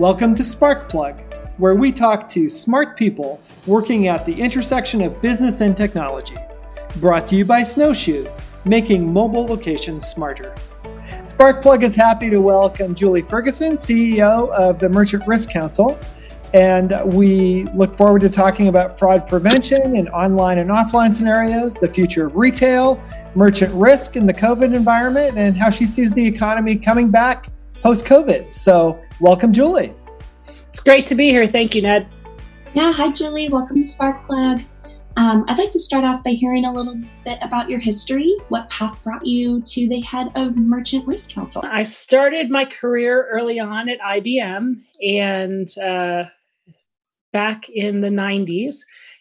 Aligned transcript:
Welcome 0.00 0.34
to 0.36 0.42
Sparkplug, 0.42 1.58
where 1.58 1.74
we 1.74 1.92
talk 1.92 2.26
to 2.30 2.48
smart 2.48 2.96
people 2.96 3.38
working 3.66 4.08
at 4.08 4.24
the 4.24 4.32
intersection 4.32 5.02
of 5.02 5.20
business 5.20 5.60
and 5.60 5.76
technology. 5.76 6.38
Brought 6.96 7.26
to 7.26 7.36
you 7.36 7.44
by 7.44 7.62
Snowshoe, 7.62 8.26
making 8.64 9.12
mobile 9.12 9.44
locations 9.44 10.06
smarter. 10.06 10.54
Sparkplug 11.22 11.82
is 11.82 11.94
happy 11.94 12.30
to 12.30 12.40
welcome 12.40 12.94
Julie 12.94 13.20
Ferguson, 13.20 13.74
CEO 13.74 14.48
of 14.54 14.80
the 14.80 14.88
Merchant 14.88 15.26
Risk 15.26 15.50
Council. 15.50 15.98
And 16.54 16.94
we 17.12 17.64
look 17.74 17.94
forward 17.98 18.22
to 18.22 18.30
talking 18.30 18.68
about 18.68 18.98
fraud 18.98 19.28
prevention 19.28 19.96
in 19.96 20.08
online 20.08 20.56
and 20.56 20.70
offline 20.70 21.12
scenarios, 21.12 21.74
the 21.74 21.88
future 21.88 22.24
of 22.24 22.38
retail, 22.38 22.98
merchant 23.34 23.74
risk 23.74 24.16
in 24.16 24.26
the 24.26 24.32
COVID 24.32 24.74
environment, 24.74 25.36
and 25.36 25.58
how 25.58 25.68
she 25.68 25.84
sees 25.84 26.14
the 26.14 26.26
economy 26.26 26.74
coming 26.74 27.10
back 27.10 27.50
post 27.82 28.04
COVID. 28.04 28.50
So, 28.50 29.00
welcome, 29.20 29.52
Julie. 29.52 29.94
It's 30.68 30.80
great 30.80 31.06
to 31.06 31.14
be 31.14 31.30
here. 31.30 31.46
Thank 31.46 31.74
you, 31.74 31.82
Ned. 31.82 32.08
Yeah, 32.74 32.92
hi, 32.92 33.10
Julie. 33.10 33.48
Welcome 33.48 33.84
to 33.84 33.90
Sparkplug. 33.90 34.64
Um, 35.16 35.44
I'd 35.48 35.58
like 35.58 35.72
to 35.72 35.80
start 35.80 36.04
off 36.04 36.22
by 36.22 36.30
hearing 36.30 36.64
a 36.64 36.72
little 36.72 36.94
bit 37.24 37.38
about 37.42 37.68
your 37.68 37.80
history. 37.80 38.32
What 38.48 38.70
path 38.70 39.02
brought 39.02 39.26
you 39.26 39.60
to 39.62 39.88
the 39.88 40.00
head 40.00 40.28
of 40.36 40.56
Merchant 40.56 41.06
Risk 41.06 41.32
Council? 41.32 41.62
I 41.64 41.82
started 41.82 42.48
my 42.48 42.64
career 42.64 43.28
early 43.30 43.58
on 43.58 43.88
at 43.88 43.98
IBM 43.98 44.76
and 45.02 45.78
uh, 45.78 46.24
back 47.32 47.68
in 47.68 48.00
the 48.00 48.08
90s. 48.08 48.76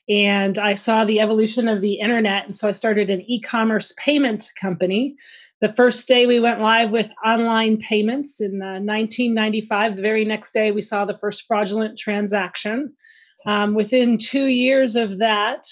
And 0.08 0.58
I 0.58 0.76
saw 0.76 1.06
the 1.06 1.20
evolution 1.20 1.68
of 1.68 1.82
the 1.82 1.96
internet. 1.96 2.46
And 2.46 2.56
so 2.56 2.68
I 2.68 2.72
started 2.72 3.10
an 3.10 3.22
e 3.22 3.42
commerce 3.42 3.94
payment 3.98 4.52
company 4.60 5.16
the 5.62 5.74
first 5.74 6.08
day 6.08 6.26
we 6.26 6.40
went 6.40 6.62
live 6.62 6.92
with 6.92 7.12
online 7.26 7.78
payments 7.78 8.40
in 8.40 8.62
uh, 8.62 8.80
1995, 8.80 9.98
the 9.98 10.02
very 10.02 10.24
next 10.24 10.54
day 10.54 10.72
we 10.72 10.82
saw 10.82 11.06
the 11.06 11.18
first 11.18 11.46
fraudulent 11.48 11.98
transaction. 11.98 12.94
Um, 13.46 13.74
within 13.74 14.18
two 14.18 14.46
years 14.46 14.96
of 14.96 15.18
that, 15.18 15.66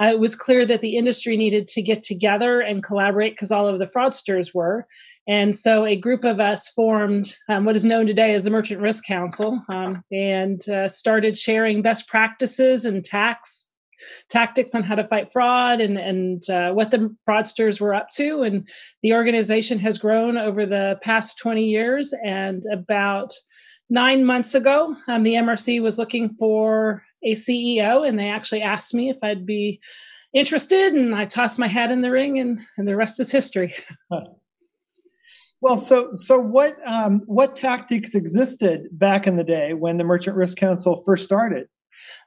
uh, 0.00 0.06
it 0.06 0.18
was 0.18 0.34
clear 0.34 0.64
that 0.66 0.80
the 0.80 0.96
industry 0.96 1.36
needed 1.36 1.68
to 1.68 1.82
get 1.82 2.02
together 2.02 2.60
and 2.60 2.82
collaborate 2.82 3.32
because 3.32 3.52
all 3.52 3.66
of 3.66 3.78
the 3.78 3.86
fraudsters 3.86 4.54
were. 4.54 4.86
And 5.28 5.56
so 5.56 5.84
a 5.84 5.96
group 5.96 6.24
of 6.24 6.40
us 6.40 6.68
formed 6.68 7.34
um, 7.48 7.64
what 7.64 7.76
is 7.76 7.84
known 7.84 8.06
today 8.06 8.34
as 8.34 8.44
the 8.44 8.50
Merchant 8.50 8.80
Risk 8.80 9.04
Council 9.04 9.62
um, 9.68 10.02
and 10.10 10.66
uh, 10.68 10.88
started 10.88 11.36
sharing 11.36 11.82
best 11.82 12.08
practices 12.08 12.86
and 12.86 13.04
tax 13.04 13.69
tactics 14.28 14.74
on 14.74 14.82
how 14.82 14.94
to 14.94 15.06
fight 15.06 15.32
fraud 15.32 15.80
and 15.80 15.98
and 15.98 16.48
uh, 16.50 16.72
what 16.72 16.90
the 16.90 17.14
fraudsters 17.28 17.80
were 17.80 17.94
up 17.94 18.10
to. 18.12 18.42
And 18.42 18.68
the 19.02 19.12
organization 19.12 19.78
has 19.78 19.98
grown 19.98 20.36
over 20.36 20.66
the 20.66 20.98
past 21.02 21.38
20 21.38 21.64
years. 21.64 22.14
And 22.24 22.62
about 22.72 23.34
nine 23.88 24.24
months 24.24 24.54
ago, 24.54 24.96
um, 25.08 25.22
the 25.22 25.34
MRC 25.34 25.82
was 25.82 25.98
looking 25.98 26.34
for 26.38 27.02
a 27.22 27.34
CEO, 27.34 28.08
and 28.08 28.18
they 28.18 28.28
actually 28.28 28.62
asked 28.62 28.94
me 28.94 29.10
if 29.10 29.18
I'd 29.22 29.44
be 29.44 29.80
interested, 30.32 30.94
and 30.94 31.14
I 31.14 31.26
tossed 31.26 31.58
my 31.58 31.66
hat 31.66 31.90
in 31.90 32.00
the 32.00 32.10
ring, 32.10 32.38
and, 32.38 32.60
and 32.78 32.88
the 32.88 32.96
rest 32.96 33.20
is 33.20 33.30
history. 33.30 33.74
Well, 35.62 35.76
so 35.76 36.10
so 36.12 36.38
what 36.38 36.76
um, 36.86 37.20
what 37.26 37.54
tactics 37.54 38.14
existed 38.14 38.88
back 38.92 39.26
in 39.26 39.36
the 39.36 39.44
day 39.44 39.74
when 39.74 39.98
the 39.98 40.04
Merchant 40.04 40.36
Risk 40.36 40.56
Council 40.56 41.02
first 41.04 41.24
started? 41.24 41.68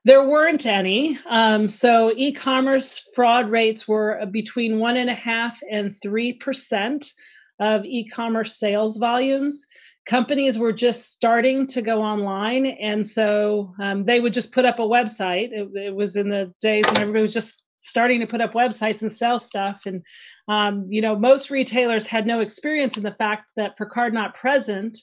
There 0.05 0.27
weren't 0.27 0.66
any. 0.66 1.17
Um, 1.25 1.69
so 1.69 2.13
e-commerce 2.16 3.09
fraud 3.16 3.49
rates 3.49 3.88
were 3.88 4.25
between 4.31 4.79
one 4.79 4.97
and 4.97 5.09
a 5.09 5.16
half 5.16 5.59
and 5.69 5.95
three 6.02 6.33
percent 6.33 7.11
of 7.59 7.85
e-commerce 7.85 8.57
sales 8.57 8.97
volumes. 8.97 9.66
Companies 10.05 10.59
were 10.59 10.73
just 10.73 11.09
starting 11.09 11.67
to 11.67 11.81
go 11.81 12.01
online, 12.01 12.66
and 12.66 13.07
so 13.07 13.73
um, 13.79 14.03
they 14.03 14.19
would 14.19 14.33
just 14.33 14.51
put 14.51 14.66
up 14.66 14.79
a 14.79 14.83
website. 14.83 15.51
It, 15.53 15.69
it, 15.75 15.95
was 15.95 16.17
in 16.17 16.28
the 16.28 16.53
days 16.62 16.85
when 16.85 16.97
everybody 16.97 17.22
was 17.22 17.33
just 17.33 17.63
starting 17.81 18.19
to 18.19 18.28
put 18.28 18.41
up 18.41 18.53
websites 18.53 19.01
and 19.01 19.12
sell 19.12 19.39
stuff, 19.39 19.83
and 19.85 20.03
um, 20.50 20.88
you 20.89 21.01
know 21.01 21.16
most 21.16 21.50
retailers 21.50 22.06
had 22.06 22.28
no 22.28 22.41
experience 22.41 22.97
in 22.97 23.03
the 23.03 23.16
fact 23.16 23.51
that 23.56 23.78
for 23.78 23.85
card 23.85 24.13
not 24.13 24.35
present 24.35 25.00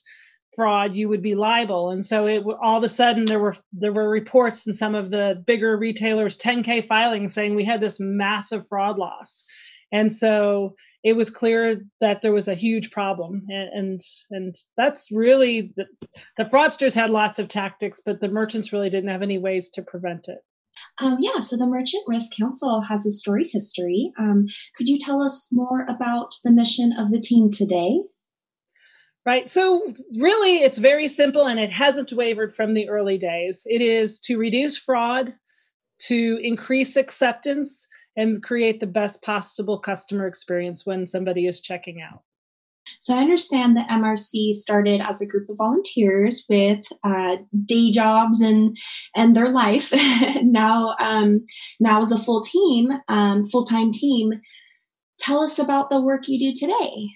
fraud, 0.55 0.97
you 0.97 1.09
would 1.09 1.22
be 1.22 1.34
liable. 1.34 1.91
And 1.91 2.05
so 2.05 2.27
it 2.27 2.44
all 2.61 2.78
of 2.78 2.84
a 2.84 2.88
sudden 2.88 3.25
there 3.27 3.41
were 3.41 3.56
there 3.72 3.93
were 3.93 4.09
reports 4.09 4.66
in 4.66 4.75
some 4.75 4.94
of 4.94 5.11
the 5.11 5.43
bigger 5.47 5.77
retailers 5.77 6.38
10k 6.38 6.87
filings 6.87 7.34
saying 7.34 7.55
we 7.55 7.65
had 7.65 7.81
this 7.81 7.99
massive 8.00 8.66
fraud 8.69 8.99
loss. 8.99 9.44
And 9.93 10.12
so 10.12 10.77
it 11.03 11.16
was 11.16 11.31
clear 11.31 11.83
that 12.00 12.22
there 12.22 12.33
was 12.33 12.49
a 12.49 12.55
huge 12.55 12.91
problem 12.91 13.43
and 13.49 13.71
and, 13.72 14.00
and 14.31 14.55
that's 14.77 15.10
really 15.10 15.72
the, 15.77 15.87
the 16.37 16.44
fraudsters 16.44 16.94
had 16.94 17.10
lots 17.10 17.39
of 17.39 17.49
tactics 17.49 18.00
but 18.05 18.21
the 18.21 18.28
merchants 18.28 18.72
really 18.72 18.91
didn't 18.91 19.10
have 19.10 19.22
any 19.22 19.39
ways 19.39 19.71
to 19.71 19.83
prevent 19.83 20.28
it 20.28 20.39
um, 21.00 21.19
yeah, 21.21 21.41
so 21.41 21.56
the 21.56 21.66
Merchant 21.66 22.05
Risk 22.06 22.33
Council 22.39 22.83
has 22.83 23.05
a 23.05 23.10
storied 23.10 23.49
history. 23.50 24.12
Um, 24.19 24.47
could 24.77 24.89
you 24.89 24.99
tell 24.99 25.22
us 25.22 25.49
more 25.53 25.84
about 25.89 26.34
the 26.44 26.50
mission 26.50 26.93
of 26.97 27.10
the 27.10 27.21
team 27.21 27.50
today? 27.50 28.03
Right. 29.26 29.50
So, 29.50 29.92
really, 30.19 30.62
it's 30.62 30.78
very 30.78 31.06
simple 31.06 31.47
and 31.47 31.60
it 31.60 31.70
hasn't 31.70 32.12
wavered 32.12 32.54
from 32.54 32.72
the 32.72 32.88
early 32.88 33.19
days. 33.19 33.62
It 33.66 33.82
is 33.82 34.19
to 34.20 34.38
reduce 34.38 34.78
fraud, 34.78 35.34
to 36.06 36.41
increase 36.42 36.97
acceptance, 36.97 37.86
and 38.16 38.42
create 38.42 38.80
the 38.80 38.86
best 38.86 39.22
possible 39.22 39.78
customer 39.78 40.26
experience 40.26 40.86
when 40.86 41.06
somebody 41.06 41.47
is 41.47 41.60
checking 41.60 42.00
out. 42.00 42.22
So, 42.98 43.14
I 43.14 43.19
understand 43.20 43.76
that 43.76 43.91
MRC 43.91 44.54
started 44.54 45.03
as 45.06 45.20
a 45.20 45.26
group 45.26 45.50
of 45.50 45.56
volunteers 45.59 46.47
with 46.48 46.86
uh, 47.04 47.36
day 47.66 47.91
jobs 47.91 48.41
and 48.41 48.75
and 49.14 49.36
their 49.36 49.53
life. 49.53 49.92
now, 50.42 50.97
um, 50.98 51.44
now 51.78 52.00
as 52.00 52.10
a 52.10 52.19
full 52.19 52.41
team, 52.41 52.88
um, 53.09 53.44
full 53.47 53.64
time 53.64 53.92
team. 53.92 54.32
Tell 55.19 55.42
us 55.42 55.59
about 55.59 55.91
the 55.91 56.00
work 56.00 56.26
you 56.26 56.38
do 56.38 56.54
today. 56.59 57.10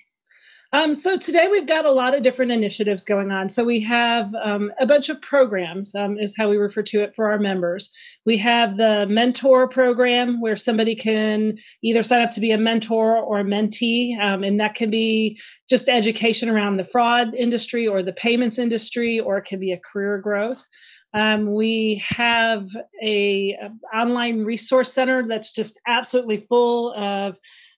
Um, 0.74 0.92
so 0.92 1.16
today 1.16 1.46
we've 1.46 1.68
got 1.68 1.84
a 1.84 1.92
lot 1.92 2.16
of 2.16 2.24
different 2.24 2.50
initiatives 2.50 3.04
going 3.04 3.30
on. 3.30 3.48
So 3.48 3.62
we 3.62 3.78
have 3.82 4.34
um, 4.34 4.72
a 4.80 4.88
bunch 4.88 5.08
of 5.08 5.22
programs, 5.22 5.94
um, 5.94 6.18
is 6.18 6.34
how 6.36 6.50
we 6.50 6.56
refer 6.56 6.82
to 6.82 7.04
it 7.04 7.14
for 7.14 7.30
our 7.30 7.38
members. 7.38 7.92
We 8.26 8.38
have 8.38 8.76
the 8.76 9.06
mentor 9.08 9.68
program 9.68 10.40
where 10.40 10.56
somebody 10.56 10.96
can 10.96 11.58
either 11.84 12.02
sign 12.02 12.22
up 12.22 12.32
to 12.32 12.40
be 12.40 12.50
a 12.50 12.58
mentor 12.58 13.16
or 13.16 13.38
a 13.38 13.44
mentee, 13.44 14.18
um, 14.18 14.42
and 14.42 14.58
that 14.58 14.74
can 14.74 14.90
be 14.90 15.38
just 15.70 15.88
education 15.88 16.48
around 16.48 16.76
the 16.76 16.84
fraud 16.84 17.36
industry 17.36 17.86
or 17.86 18.02
the 18.02 18.12
payments 18.12 18.58
industry, 18.58 19.20
or 19.20 19.38
it 19.38 19.44
can 19.44 19.60
be 19.60 19.70
a 19.70 19.78
career 19.78 20.18
growth. 20.18 20.66
Um, 21.12 21.54
we 21.54 22.02
have 22.08 22.66
a, 23.00 23.52
a 23.52 23.96
online 23.96 24.42
resource 24.42 24.92
center 24.92 25.24
that's 25.28 25.52
just 25.52 25.78
absolutely 25.86 26.38
full 26.38 26.92
of 26.94 27.36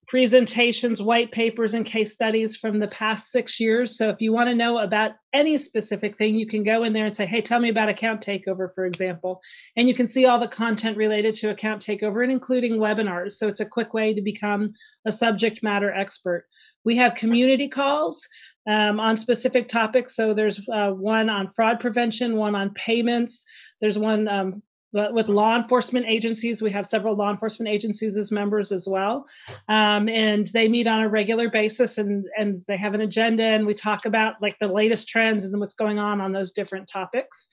presentations, 0.08 1.02
white 1.02 1.32
papers, 1.32 1.74
and 1.74 1.84
case 1.84 2.12
studies 2.12 2.56
from 2.56 2.78
the 2.78 2.88
past 2.88 3.30
six 3.30 3.58
years. 3.58 3.98
So 3.98 4.10
if 4.10 4.20
you 4.20 4.32
want 4.32 4.48
to 4.48 4.54
know 4.54 4.78
about 4.78 5.12
any 5.32 5.58
specific 5.58 6.16
thing, 6.16 6.36
you 6.36 6.46
can 6.46 6.62
go 6.62 6.84
in 6.84 6.92
there 6.92 7.06
and 7.06 7.14
say, 7.14 7.26
hey, 7.26 7.40
tell 7.40 7.58
me 7.58 7.70
about 7.70 7.88
account 7.88 8.24
takeover, 8.24 8.72
for 8.72 8.86
example. 8.86 9.40
And 9.76 9.88
you 9.88 9.94
can 9.94 10.06
see 10.06 10.26
all 10.26 10.38
the 10.38 10.48
content 10.48 10.96
related 10.96 11.34
to 11.36 11.50
account 11.50 11.84
takeover 11.84 12.22
and 12.22 12.30
including 12.30 12.74
webinars. 12.74 13.32
So 13.32 13.48
it's 13.48 13.60
a 13.60 13.66
quick 13.66 13.94
way 13.94 14.14
to 14.14 14.22
become 14.22 14.74
a 15.04 15.12
subject 15.12 15.62
matter 15.62 15.92
expert. 15.92 16.46
We 16.84 16.96
have 16.96 17.16
community 17.16 17.68
calls. 17.68 18.28
Um, 18.68 18.98
on 18.98 19.16
specific 19.16 19.68
topics. 19.68 20.16
So 20.16 20.34
there's 20.34 20.60
uh, 20.68 20.90
one 20.90 21.30
on 21.30 21.52
fraud 21.52 21.78
prevention, 21.78 22.34
one 22.34 22.56
on 22.56 22.74
payments. 22.74 23.44
There's 23.80 23.96
one 23.96 24.26
um, 24.26 24.60
but 24.92 25.12
with 25.12 25.28
law 25.28 25.56
enforcement 25.56 26.06
agencies, 26.08 26.62
we 26.62 26.70
have 26.70 26.86
several 26.86 27.16
law 27.16 27.30
enforcement 27.30 27.68
agencies 27.68 28.16
as 28.16 28.32
members 28.32 28.72
as 28.72 28.86
well, 28.88 29.26
um, 29.68 30.08
and 30.08 30.46
they 30.48 30.68
meet 30.68 30.86
on 30.86 31.02
a 31.02 31.08
regular 31.08 31.50
basis, 31.50 31.98
and 31.98 32.24
and 32.38 32.56
they 32.66 32.76
have 32.76 32.94
an 32.94 33.00
agenda, 33.00 33.44
and 33.44 33.66
we 33.66 33.74
talk 33.74 34.06
about 34.06 34.40
like 34.40 34.58
the 34.58 34.68
latest 34.68 35.08
trends 35.08 35.44
and 35.44 35.60
what's 35.60 35.74
going 35.74 35.98
on 35.98 36.20
on 36.20 36.32
those 36.32 36.52
different 36.52 36.88
topics. 36.88 37.48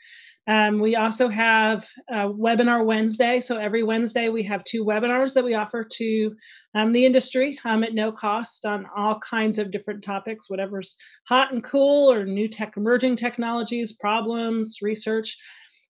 Um, 0.46 0.80
we 0.80 0.96
also 0.96 1.30
have 1.30 1.88
a 2.10 2.28
webinar 2.28 2.86
Wednesday. 2.86 3.40
So 3.40 3.58
every 3.58 3.84
Wednesday 3.84 4.28
we 4.30 4.44
have 4.44 4.64
two 4.64 4.84
webinars 4.84 5.34
that 5.36 5.46
we 5.46 5.54
offer 5.54 5.86
to 5.90 6.36
um, 6.76 6.92
the 6.92 7.06
industry 7.06 7.56
um, 7.64 7.84
at 7.84 7.94
no 7.94 8.12
cost 8.12 8.66
on 8.66 8.86
all 8.96 9.20
kinds 9.20 9.58
of 9.58 9.72
different 9.72 10.04
topics, 10.04 10.50
whatever's 10.50 10.98
hot 11.28 11.54
and 11.54 11.64
cool 11.64 12.12
or 12.12 12.26
new 12.26 12.48
tech, 12.48 12.74
emerging 12.76 13.16
technologies, 13.16 13.94
problems, 13.94 14.80
research. 14.82 15.38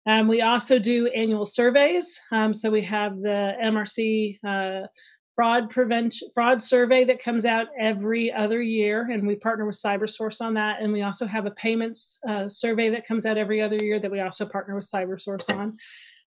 Um, 0.05 0.27
we 0.27 0.41
also 0.41 0.79
do 0.79 1.07
annual 1.07 1.45
surveys. 1.45 2.19
Um, 2.31 2.53
so 2.53 2.69
we 2.69 2.81
have 2.83 3.17
the 3.17 3.55
MRC 3.61 4.39
uh, 4.45 4.87
fraud 5.35 5.69
prevention 5.69 6.29
fraud 6.33 6.61
survey 6.61 7.03
that 7.05 7.23
comes 7.23 7.45
out 7.45 7.67
every 7.79 8.31
other 8.31 8.61
year, 8.61 9.09
and 9.11 9.25
we 9.25 9.35
partner 9.35 9.65
with 9.65 9.75
CyberSource 9.75 10.41
on 10.41 10.53
that. 10.55 10.81
And 10.81 10.93
we 10.93 11.01
also 11.01 11.25
have 11.25 11.45
a 11.45 11.51
payments 11.51 12.19
uh, 12.27 12.47
survey 12.47 12.89
that 12.89 13.07
comes 13.07 13.25
out 13.25 13.37
every 13.37 13.61
other 13.61 13.77
year 13.77 13.99
that 13.99 14.11
we 14.11 14.19
also 14.19 14.45
partner 14.45 14.75
with 14.75 14.89
CyberSource 14.89 15.55
on. 15.55 15.77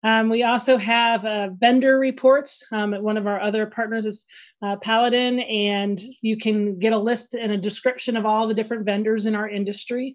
Um, 0.03 0.29
we 0.29 0.43
also 0.43 0.77
have 0.77 1.25
uh, 1.25 1.49
vendor 1.59 1.99
reports. 1.99 2.65
Um, 2.71 2.93
one 2.93 3.17
of 3.17 3.27
our 3.27 3.41
other 3.41 3.67
partners 3.67 4.07
is 4.07 4.27
uh, 4.63 4.77
Paladin, 4.77 5.41
and 5.41 6.01
you 6.21 6.37
can 6.37 6.79
get 6.79 6.93
a 6.93 6.99
list 6.99 7.35
and 7.35 7.51
a 7.51 7.57
description 7.57 8.17
of 8.17 8.27
all 8.27 8.47
the 8.47 8.55
different 8.55 8.85
vendors 8.85 9.27
in 9.27 9.35
our 9.35 9.49
industry. 9.49 10.15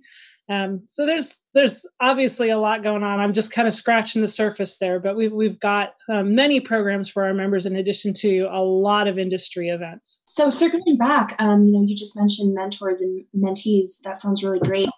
Um, 0.50 0.82
so 0.88 1.06
there's 1.06 1.38
there's 1.54 1.86
obviously 2.02 2.50
a 2.50 2.58
lot 2.58 2.84
going 2.84 3.04
on. 3.04 3.20
I'm 3.20 3.34
just 3.34 3.54
kind 3.54 3.68
of 3.68 3.74
scratching 3.74 4.22
the 4.22 4.28
surface 4.28 4.78
there, 4.80 5.00
but 5.00 5.16
we've 5.16 5.32
we've 5.32 5.60
got 5.60 5.94
um, 6.10 6.36
many 6.36 6.60
programs 6.60 7.10
for 7.10 7.26
our 7.26 7.34
members 7.34 7.66
in 7.66 7.76
addition 7.76 8.14
to 8.16 8.48
a 8.52 8.62
lot 8.62 9.08
of 9.08 9.18
industry 9.18 9.70
events. 9.70 10.22
So 10.26 10.50
circling 10.50 10.98
back, 10.98 11.36
um, 11.40 11.64
you 11.64 11.72
know, 11.72 11.84
you 11.86 11.96
just 11.96 12.18
mentioned 12.18 12.54
mentors 12.54 13.02
and 13.02 13.24
mentees. 13.36 13.92
That 14.04 14.18
sounds 14.18 14.44
really 14.44 14.60
great. 14.60 14.90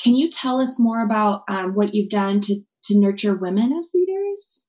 Can 0.00 0.14
you 0.14 0.30
tell 0.30 0.60
us 0.60 0.78
more 0.78 1.04
about 1.04 1.42
um, 1.48 1.72
what 1.72 1.94
you've 1.94 2.10
done 2.10 2.40
to 2.40 2.60
to 2.84 2.98
nurture 2.98 3.34
women 3.34 3.72
as 3.72 3.90
leaders? 3.94 4.66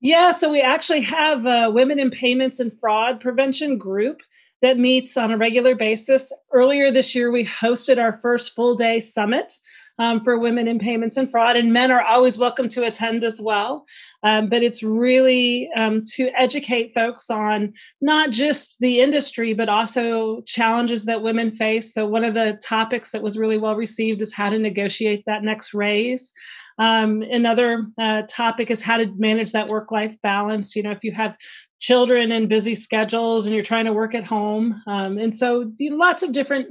Yeah, 0.00 0.32
so 0.32 0.50
we 0.50 0.60
actually 0.60 1.00
have 1.00 1.46
a 1.46 1.70
Women 1.70 1.98
in 1.98 2.10
Payments 2.10 2.60
and 2.60 2.70
Fraud 2.78 3.20
Prevention 3.20 3.78
group 3.78 4.18
that 4.64 4.78
meets 4.78 5.16
on 5.16 5.30
a 5.30 5.36
regular 5.36 5.74
basis. 5.74 6.32
Earlier 6.52 6.90
this 6.90 7.14
year, 7.14 7.30
we 7.30 7.44
hosted 7.44 7.98
our 7.98 8.12
first 8.12 8.54
full 8.54 8.74
day 8.74 9.00
summit 9.00 9.52
um, 9.98 10.24
for 10.24 10.38
women 10.38 10.66
in 10.66 10.78
payments 10.78 11.16
and 11.16 11.30
fraud, 11.30 11.56
and 11.56 11.72
men 11.72 11.92
are 11.92 12.02
always 12.02 12.38
welcome 12.38 12.68
to 12.70 12.84
attend 12.84 13.24
as 13.24 13.40
well. 13.40 13.84
Um, 14.22 14.48
but 14.48 14.62
it's 14.62 14.82
really 14.82 15.68
um, 15.76 16.04
to 16.14 16.30
educate 16.36 16.94
folks 16.94 17.28
on 17.30 17.74
not 18.00 18.30
just 18.30 18.78
the 18.80 19.00
industry, 19.00 19.52
but 19.52 19.68
also 19.68 20.40
challenges 20.46 21.04
that 21.04 21.22
women 21.22 21.52
face. 21.52 21.92
So, 21.92 22.06
one 22.06 22.24
of 22.24 22.34
the 22.34 22.58
topics 22.62 23.10
that 23.10 23.22
was 23.22 23.38
really 23.38 23.58
well 23.58 23.76
received 23.76 24.22
is 24.22 24.32
how 24.32 24.50
to 24.50 24.58
negotiate 24.58 25.24
that 25.26 25.44
next 25.44 25.74
raise. 25.74 26.32
Um, 26.78 27.22
another 27.22 27.86
uh, 27.98 28.22
topic 28.28 28.70
is 28.70 28.80
how 28.80 28.96
to 28.96 29.12
manage 29.16 29.52
that 29.52 29.68
work 29.68 29.92
life 29.92 30.20
balance. 30.22 30.74
You 30.74 30.82
know, 30.82 30.90
if 30.90 31.04
you 31.04 31.12
have 31.12 31.36
children 31.84 32.32
and 32.32 32.48
busy 32.48 32.74
schedules 32.74 33.44
and 33.44 33.54
you're 33.54 33.62
trying 33.62 33.84
to 33.84 33.92
work 33.92 34.14
at 34.14 34.24
home. 34.24 34.82
Um, 34.86 35.18
and 35.18 35.36
so 35.36 35.70
lots 35.78 36.22
of 36.22 36.32
different 36.32 36.68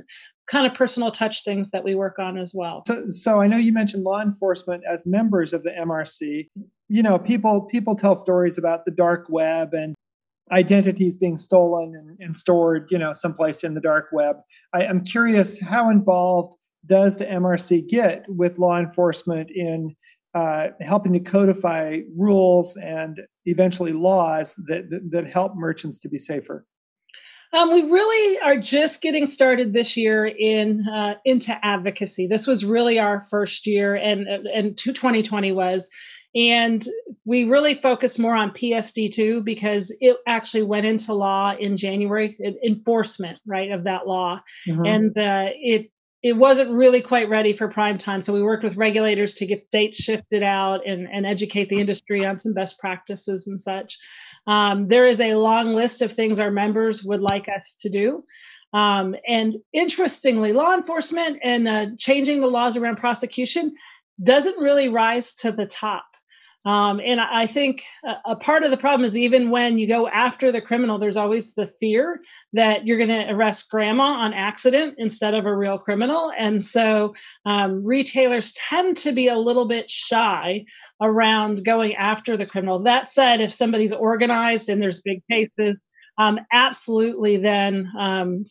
kind 0.50 0.66
of 0.66 0.74
personal 0.74 1.12
touch 1.12 1.44
things 1.44 1.70
that 1.70 1.84
we 1.84 1.94
work 1.94 2.18
on 2.18 2.36
as 2.36 2.52
well. 2.56 2.82
So, 2.88 3.04
so 3.10 3.40
I 3.40 3.46
know 3.46 3.58
you 3.58 3.72
mentioned 3.72 4.04
law 4.04 4.22
enforcement 4.22 4.84
as 4.90 5.06
members 5.06 5.54
of 5.54 5.62
the 5.62 5.70
MRC. 5.70 6.48
You 6.90 7.04
know, 7.04 7.20
people 7.20 7.62
people 7.62 7.96
tell 7.96 8.16
stories 8.16 8.58
about 8.58 8.86
the 8.86 8.92
dark 8.92 9.28
web 9.30 9.76
and 9.76 9.94
identities 10.52 11.16
being 11.16 11.38
stolen 11.38 11.94
and, 11.96 12.18
and 12.20 12.36
stored, 12.36 12.88
you 12.90 12.98
know, 12.98 13.14
someplace 13.14 13.64
in 13.64 13.76
the 13.76 13.82
dark 13.82 14.08
web. 14.12 14.38
I, 14.74 14.88
I'm 14.88 15.04
curious, 15.04 15.62
how 15.62 15.92
involved 15.92 16.56
does 16.88 17.18
the 17.18 17.26
MRC 17.26 17.88
get 17.88 18.26
with 18.28 18.58
law 18.58 18.80
enforcement 18.80 19.52
in 19.52 19.96
uh, 20.34 20.70
helping 20.82 21.14
to 21.14 21.20
codify 21.20 22.00
rules 22.18 22.76
and 22.78 23.22
eventually 23.46 23.92
laws 23.92 24.56
that, 24.68 24.90
that, 24.90 25.12
that 25.12 25.28
help 25.28 25.56
merchants 25.56 26.00
to 26.00 26.10
be 26.10 26.18
safer? 26.18 26.66
Um, 27.54 27.72
we 27.72 27.84
really 27.84 28.40
are 28.40 28.58
just 28.58 29.02
getting 29.02 29.28
started 29.28 29.74
this 29.74 29.96
year 29.96 30.26
in 30.26 30.88
uh, 30.88 31.16
into 31.24 31.56
advocacy. 31.64 32.26
This 32.26 32.48
was 32.48 32.66
really 32.66 32.98
our 32.98 33.22
first 33.30 33.68
year, 33.68 33.96
and 33.96 34.28
and 34.28 34.76
2020 34.76 35.52
was, 35.52 35.88
and 36.34 36.84
we 37.26 37.44
really 37.44 37.76
focused 37.76 38.18
more 38.18 38.36
on 38.36 38.52
PSD2 38.52 39.46
because 39.46 39.96
it 40.02 40.18
actually 40.26 40.64
went 40.64 40.88
into 40.88 41.14
law 41.14 41.54
in 41.54 41.78
January, 41.78 42.36
enforcement 42.66 43.40
right 43.46 43.72
of 43.72 43.84
that 43.84 44.08
law, 44.08 44.42
mm-hmm. 44.68 44.86
and 44.86 45.18
uh, 45.18 45.52
it 45.54 45.92
it 46.24 46.38
wasn't 46.38 46.72
really 46.72 47.02
quite 47.02 47.28
ready 47.28 47.52
for 47.52 47.68
prime 47.68 47.98
time. 47.98 48.22
So 48.22 48.34
we 48.34 48.42
worked 48.42 48.64
with 48.64 48.78
regulators 48.78 49.36
to 49.36 49.46
get 49.46 49.70
dates 49.72 49.98
shifted 49.98 50.42
out 50.42 50.88
and, 50.88 51.08
and 51.12 51.26
educate 51.26 51.68
the 51.68 51.82
industry 51.82 52.26
on 52.26 52.40
some 52.40 52.54
best 52.54 52.80
practices 52.80 53.48
and 53.48 53.60
such. 53.60 54.00
Um, 54.48 54.88
there 54.88 55.06
is 55.06 55.20
a 55.20 55.36
long 55.36 55.76
list 55.76 56.02
of 56.02 56.14
things 56.14 56.40
our 56.40 56.52
members 56.52 57.04
would 57.04 57.22
like 57.22 57.50
us 57.50 57.76
to 57.82 57.90
do. 57.90 58.24
Um, 58.72 59.16
and 59.28 59.56
interestingly, 59.74 60.54
law 60.54 60.74
enforcement 60.74 61.40
and 61.44 61.68
uh, 61.68 61.86
changing 61.98 62.40
the 62.40 62.48
laws 62.48 62.78
around 62.78 62.96
prosecution 62.96 63.74
doesn't 64.22 64.58
really 64.58 64.88
rise 64.88 65.34
to 65.36 65.52
the 65.52 65.66
top. 65.66 66.06
Um, 66.66 67.02
and 67.04 67.20
I 67.20 67.46
think 67.46 67.84
a 68.26 68.38
part 68.38 68.64
of 68.64 68.72
the 68.72 68.78
problem 68.78 69.04
is 69.04 69.18
even 69.18 69.50
when 69.50 69.78
you 69.78 69.88
go 69.88 70.08
after 70.08 70.52
the 70.52 70.62
criminal, 70.62 70.98
there's 70.98 71.18
always 71.18 71.54
the 71.54 71.68
fear 71.68 72.22
that 72.54 72.88
you're 72.88 72.98
going 72.98 73.10
to 73.10 73.32
arrest 73.32 73.70
grandma 73.70 74.04
on 74.04 74.34
accident 74.34 74.96
instead 74.98 75.34
of 75.34 75.46
a 75.46 75.56
real 75.56 75.78
criminal. 75.78 76.32
And 76.38 76.64
so 76.64 77.16
um, 77.46 77.84
retailers 77.84 78.54
tend 78.54 78.98
to 78.98 79.12
be 79.12 79.28
a 79.28 79.38
little 79.38 79.66
bit 79.66 79.90
shy 79.90 80.66
around 81.02 81.66
going 81.66 81.96
after 81.96 82.38
the 82.38 82.46
criminal. 82.46 82.84
That 82.84 83.10
said, 83.10 83.42
if 83.42 83.54
somebody's 83.54 83.94
organized 83.94 84.70
and 84.70 84.82
there's 84.82 85.02
big 85.02 85.22
cases, 85.30 85.82
um, 86.18 86.40
absolutely 86.52 87.38
then 87.38 87.92
um, 87.98 88.44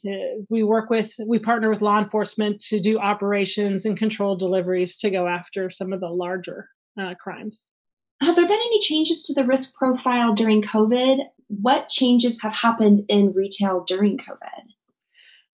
we 0.51 0.65
work 0.65 0.91
with 0.91 1.15
we 1.25 1.39
partner 1.39 1.71
with 1.71 1.81
law 1.81 2.01
enforcement 2.01 2.61
to 2.63 2.81
do 2.81 2.99
operations 2.99 3.87
and 3.87 3.97
control 3.97 4.35
deliveries 4.35 4.97
to 4.97 5.11
go 5.11 5.29
after 5.29 5.71
some 5.71 5.93
of 5.93 6.01
the 6.01 6.09
larger 6.09 6.69
uh, 7.01 7.15
crimes 7.15 7.65
have 8.23 8.37
there 8.37 8.47
been 8.47 8.53
any 8.53 8.81
changes 8.81 9.23
to 9.25 9.35
the 9.35 9.45
risk 9.45 9.77
profile 9.77 10.33
during 10.33 10.63
COVID? 10.63 11.19
What 11.49 11.89
changes 11.89 12.41
have 12.43 12.53
happened 12.53 13.05
in 13.09 13.33
retail 13.33 13.85
during 13.85 14.19
COVID? 14.19 14.63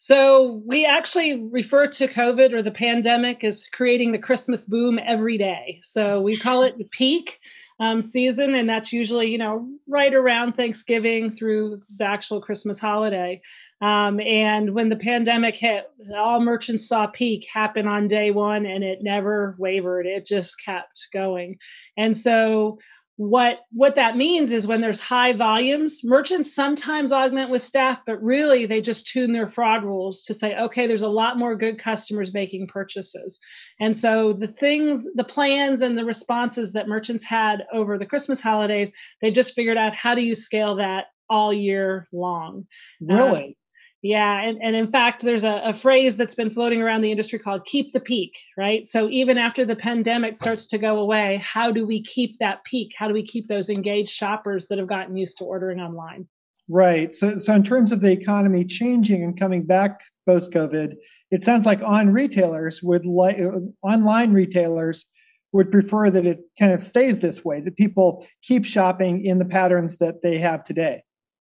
So, 0.00 0.62
we 0.64 0.86
actually 0.86 1.48
refer 1.50 1.88
to 1.88 2.06
COVID 2.06 2.52
or 2.52 2.62
the 2.62 2.70
pandemic 2.70 3.42
as 3.42 3.68
creating 3.72 4.12
the 4.12 4.18
Christmas 4.18 4.64
boom 4.64 4.98
every 5.04 5.36
day. 5.38 5.80
So, 5.82 6.20
we 6.20 6.38
call 6.38 6.62
it 6.62 6.78
the 6.78 6.84
peak 6.84 7.40
um, 7.80 8.00
season, 8.00 8.54
and 8.54 8.68
that's 8.68 8.92
usually, 8.92 9.30
you 9.30 9.38
know, 9.38 9.68
right 9.88 10.14
around 10.14 10.52
Thanksgiving 10.52 11.32
through 11.32 11.82
the 11.96 12.04
actual 12.04 12.40
Christmas 12.40 12.78
holiday. 12.78 13.42
Um, 13.80 14.20
and 14.20 14.75
when 14.75 14.88
the 14.88 14.96
pandemic 14.96 15.56
hit, 15.56 15.84
all 16.16 16.40
merchants 16.40 16.88
saw 16.88 17.06
peak 17.06 17.46
happen 17.52 17.86
on 17.86 18.08
day 18.08 18.30
one 18.30 18.66
and 18.66 18.82
it 18.82 19.02
never 19.02 19.54
wavered. 19.58 20.06
It 20.06 20.26
just 20.26 20.62
kept 20.64 21.08
going. 21.12 21.58
And 21.96 22.16
so 22.16 22.78
what 23.19 23.58
what 23.72 23.96
that 23.96 24.16
means 24.16 24.52
is 24.52 24.64
when 24.64 24.80
there's 24.80 25.00
high 25.00 25.32
volumes 25.32 26.02
merchants 26.04 26.54
sometimes 26.54 27.10
augment 27.10 27.50
with 27.50 27.60
staff 27.60 28.00
but 28.06 28.22
really 28.22 28.64
they 28.64 28.80
just 28.80 29.08
tune 29.08 29.32
their 29.32 29.48
fraud 29.48 29.82
rules 29.82 30.22
to 30.22 30.32
say 30.32 30.56
okay 30.56 30.86
there's 30.86 31.02
a 31.02 31.08
lot 31.08 31.36
more 31.36 31.56
good 31.56 31.80
customers 31.80 32.32
making 32.32 32.69
purchases 32.69 33.40
and 33.80 33.96
so 33.96 34.32
the 34.32 34.46
things 34.46 35.04
the 35.16 35.25
plans 35.25 35.82
and 35.82 35.98
the 35.98 36.04
responses 36.04 36.75
that 36.75 36.86
merchants 36.86 37.25
had 37.25 37.64
over 37.72 37.98
the 37.98 38.06
christmas 38.06 38.40
holidays 38.40 38.92
they 39.20 39.32
just 39.32 39.52
figured 39.52 39.76
out 39.76 39.96
how 39.96 40.14
do 40.14 40.22
you 40.22 40.36
scale 40.36 40.76
that 40.76 41.06
all 41.28 41.52
year 41.52 42.06
long 42.12 42.69
really 43.00 43.57
yeah, 44.02 44.42
and, 44.42 44.62
and 44.62 44.76
in 44.76 44.86
fact, 44.86 45.22
there's 45.22 45.42
a, 45.42 45.60
a, 45.64 45.74
phrase 45.74 46.16
that's 46.16 46.37
been 46.37 46.50
floating 46.50 46.80
around 46.80 47.00
the 47.00 47.11
industry 47.11 47.38
called 47.38 47.64
keep 47.64 47.92
the 47.92 47.99
peak, 47.99 48.38
right? 48.56 48.87
So 48.87 49.08
even 49.11 49.38
after 49.38 49.64
the 49.64 49.75
pandemic 49.75 50.37
starts 50.37 50.66
to 50.68 50.78
go 50.78 51.00
away, 51.00 51.42
how 51.42 51.73
do 51.73 51.84
we 51.84 52.02
keep 52.02 52.38
that 52.38 52.62
peak? 52.62 52.92
How 52.96 53.08
do 53.08 53.14
we 53.14 53.25
keep 53.25 53.49
those 53.49 53.68
engaged 53.68 54.11
shoppers 54.11 54.68
that 54.68 54.78
have 54.78 54.87
gotten 54.87 55.16
used 55.16 55.38
to 55.38 55.44
ordering 55.44 55.80
online? 55.80 56.28
Right. 56.68 57.12
So, 57.12 57.38
so 57.38 57.54
in 57.54 57.64
terms 57.64 57.90
of 57.90 58.00
the 58.00 58.12
economy 58.12 58.64
changing 58.64 59.25
and 59.25 59.38
coming 59.38 59.64
back 59.64 60.00
post 60.28 60.52
COVID, 60.52 60.94
it 61.32 61.42
sounds 61.42 61.66
like 61.66 61.80
on 61.82 62.12
retailers 62.12 62.82
would 62.82 63.04
like 63.04 63.38
online 63.82 64.32
retailers 64.32 65.06
would 65.52 65.73
prefer 65.73 66.11
that 66.11 66.26
it 66.26 66.40
kind 66.58 66.73
of 66.73 66.82
stays 66.82 67.20
this 67.20 67.44
way, 67.44 67.61
that 67.62 67.76
people 67.76 68.26
keep 68.42 68.64
shopping 68.64 69.25
in 69.25 69.38
the 69.38 69.46
patterns 69.46 69.96
that 69.96 70.23
they 70.23 70.38
have 70.38 70.62
today. 70.62 71.02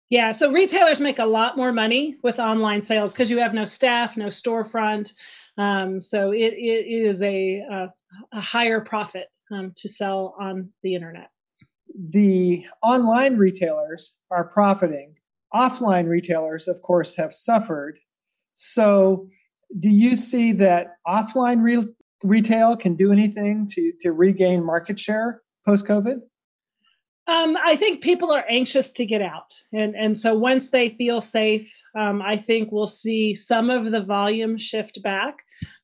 Yeah, 0.09 0.31
so 0.31 0.51
retailers 0.51 0.99
make 0.99 1.19
a 1.19 1.25
lot 1.25 1.57
more 1.57 1.71
money 1.71 2.17
with 2.23 2.39
online 2.39 2.81
sales 2.81 3.13
because 3.13 3.29
you 3.29 3.39
have 3.39 3.53
no 3.53 3.65
staff, 3.65 4.15
no 4.15 4.27
storefront. 4.27 5.13
Um, 5.57 6.01
so 6.01 6.31
it, 6.31 6.53
it 6.53 6.85
is 6.87 7.21
a, 7.21 7.59
a, 7.59 7.93
a 8.31 8.41
higher 8.41 8.81
profit 8.81 9.27
um, 9.51 9.73
to 9.77 9.89
sell 9.89 10.35
on 10.39 10.69
the 10.83 10.95
internet. 10.95 11.29
The 12.09 12.65
online 12.81 13.37
retailers 13.37 14.13
are 14.31 14.45
profiting. 14.45 15.15
Offline 15.53 16.07
retailers, 16.07 16.67
of 16.67 16.81
course, 16.81 17.15
have 17.15 17.33
suffered. 17.33 17.99
So, 18.55 19.29
do 19.79 19.89
you 19.89 20.15
see 20.15 20.51
that 20.53 20.95
offline 21.07 21.61
re- 21.61 21.93
retail 22.23 22.75
can 22.75 22.95
do 22.95 23.11
anything 23.11 23.67
to, 23.71 23.91
to 24.01 24.11
regain 24.11 24.63
market 24.63 24.99
share 24.99 25.41
post 25.65 25.85
COVID? 25.85 26.21
Um, 27.25 27.57
I 27.63 27.77
think 27.77 28.01
people 28.01 28.31
are 28.31 28.43
anxious 28.49 28.91
to 28.93 29.05
get 29.05 29.21
out, 29.21 29.53
and 29.71 29.95
and 29.95 30.17
so 30.17 30.35
once 30.37 30.69
they 30.71 30.89
feel 30.89 31.21
safe, 31.21 31.73
um, 31.95 32.21
I 32.21 32.35
think 32.35 32.71
we'll 32.71 32.87
see 32.87 33.35
some 33.35 33.69
of 33.69 33.91
the 33.91 34.03
volume 34.03 34.57
shift 34.57 35.01
back. 35.01 35.37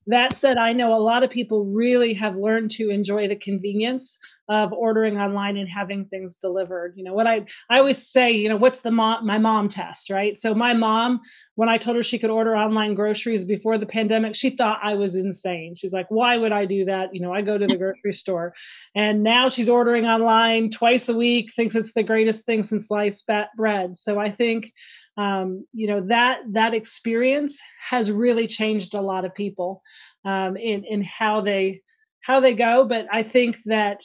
That 0.10 0.36
said, 0.36 0.58
I 0.58 0.74
know 0.74 0.96
a 0.96 1.00
lot 1.00 1.24
of 1.24 1.30
people 1.30 1.66
really 1.66 2.16
have 2.16 2.36
learned 2.36 2.72
to 2.72 2.90
enjoy 2.90 3.28
the 3.28 3.36
convenience 3.36 4.18
of 4.50 4.74
ordering 4.74 5.20
online 5.20 5.56
and 5.56 5.70
having 5.70 6.06
things 6.06 6.38
delivered. 6.38 6.94
You 6.96 7.04
know, 7.04 7.14
what 7.14 7.28
I 7.28 7.46
I 7.70 7.78
always 7.78 8.12
say, 8.12 8.32
you 8.32 8.50
know, 8.50 8.58
what's 8.58 8.82
the 8.82 8.90
mom 8.90 9.28
my 9.28 9.38
mom 9.38 9.70
test, 9.70 10.10
right? 10.10 10.36
So 10.36 10.56
my 10.56 10.74
mom, 10.74 11.22
when 11.54 11.70
I 11.70 11.78
told 11.78 11.96
her 11.96 12.02
she 12.02 12.18
could 12.18 12.32
order 12.32 12.58
online 12.58 12.96
groceries 12.96 13.46
before 13.46 13.78
the 13.78 13.86
pandemic, 13.86 14.34
she 14.34 14.50
thought 14.50 14.80
I 14.82 14.96
was 14.96 15.16
insane. 15.16 15.76
She's 15.76 15.94
like, 15.94 16.08
"Why 16.10 16.36
would 16.38 16.52
I 16.52 16.66
do 16.66 16.86
that? 16.86 17.14
You 17.14 17.22
know, 17.22 17.32
I 17.32 17.44
go 17.44 17.60
to 17.60 17.68
the 17.68 17.78
grocery 17.78 18.14
store." 18.14 18.56
And 18.96 19.22
now 19.22 19.50
she's 19.50 19.70
ordering 19.70 20.08
online 20.08 20.72
twice 20.72 21.08
a 21.10 21.16
week, 21.16 21.54
thinks 21.54 21.76
it's 21.76 21.94
the 21.94 22.02
greatest 22.02 22.46
thing 22.48 22.64
since 22.64 22.88
sliced 22.88 23.30
bread. 23.56 23.96
So 23.96 24.18
I 24.20 24.32
think 24.32 24.74
um, 25.20 25.66
you 25.74 25.88
know 25.88 26.02
that 26.08 26.40
that 26.52 26.74
experience 26.74 27.60
has 27.82 28.10
really 28.10 28.48
changed 28.48 28.94
a 28.94 29.02
lot 29.02 29.26
of 29.26 29.36
people 29.36 29.82
um, 30.24 30.56
in 30.56 30.86
in 30.86 31.04
how 31.04 31.42
they 31.42 31.82
how 32.22 32.40
they 32.40 32.54
go. 32.54 32.86
But 32.86 33.08
I 33.12 33.24
think 33.24 33.58
that 33.66 34.02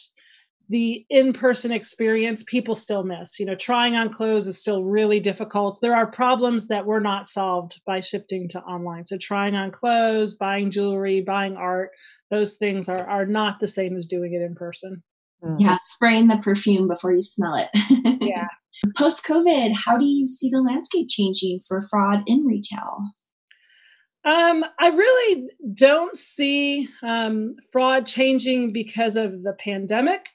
the 0.71 1.04
in-person 1.11 1.71
experience 1.71 2.42
people 2.42 2.75
still 2.75 3.04
miss. 3.04 3.38
You 3.38 3.47
know 3.47 3.54
trying 3.54 3.94
on 3.94 4.12
clothes 4.12 4.49
is 4.49 4.59
still 4.59 4.83
really 4.83 5.21
difficult. 5.21 5.78
There 5.80 5.94
are 5.94 6.11
problems 6.11 6.66
that 6.66 6.85
were 6.85 7.00
not 7.00 7.28
solved 7.28 7.80
by 7.87 8.00
shifting 8.00 8.49
to 8.49 8.61
online. 8.61 9.04
So 9.04 9.16
trying 9.16 9.54
on 9.54 9.71
clothes 9.71 10.35
buying 10.35 10.73
jewelry 10.73 11.21
buying 11.21 11.56
art 11.56 11.90
those 12.33 12.54
things 12.54 12.88
are 12.88 13.09
are 13.09 13.26
not 13.26 13.61
the 13.61 13.68
same 13.68 13.97
as 13.97 14.09
doing 14.09 14.35
it 14.35 14.42
in 14.42 14.56
person. 14.56 15.00
Yeah 15.61 15.78
spraying 15.85 16.26
the 16.26 16.38
perfume 16.38 16.88
before 16.88 17.12
you 17.12 17.23
smell 17.23 17.54
it. 17.54 17.68
Yeah 18.21 18.49
post 18.97 19.25
covid 19.25 19.73
how 19.85 19.97
do 19.97 20.07
you 20.07 20.26
see 20.26 20.49
the 20.50 20.61
landscape 20.61 21.07
changing 21.09 21.61
for 21.67 21.81
fraud 21.83 22.23
in 22.26 22.45
retail 22.45 22.99
um, 24.25 24.64
I 24.81 24.88
really 24.88 25.49
don't 25.75 26.17
see 26.17 26.88
um, 27.03 27.57
fraud 27.73 28.07
changing 28.07 28.73
because 28.73 29.17
of 29.17 29.43
the 29.43 29.55
pandemic. 29.59 30.26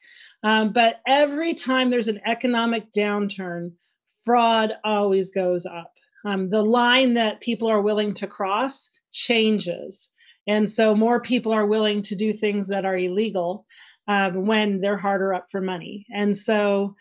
Um, 0.43 0.73
but 0.73 1.01
every 1.07 1.55
time 1.55 1.89
there's 1.89 2.07
an 2.07 2.21
economic 2.25 2.91
downturn, 2.91 3.71
fraud 4.23 4.73
always 4.83 5.31
goes 5.31 5.65
up. 5.65 5.91
Um, 6.23 6.49
the 6.49 6.63
line 6.63 7.15
that 7.15 7.41
people 7.41 7.67
are 7.67 7.81
willing 7.81 8.13
to 8.15 8.27
cross 8.27 8.91
changes. 9.11 10.09
And 10.47 10.69
so 10.69 10.93
more 10.93 11.19
people 11.19 11.51
are 11.51 11.65
willing 11.65 12.03
to 12.03 12.15
do 12.15 12.31
things 12.31 12.67
that 12.67 12.85
are 12.85 12.97
illegal 12.97 13.65
um, 14.07 14.45
when 14.45 14.81
they're 14.81 14.97
harder 14.97 15.33
up 15.33 15.47
for 15.51 15.61
money. 15.61 16.05
And 16.13 16.37
so 16.37 16.95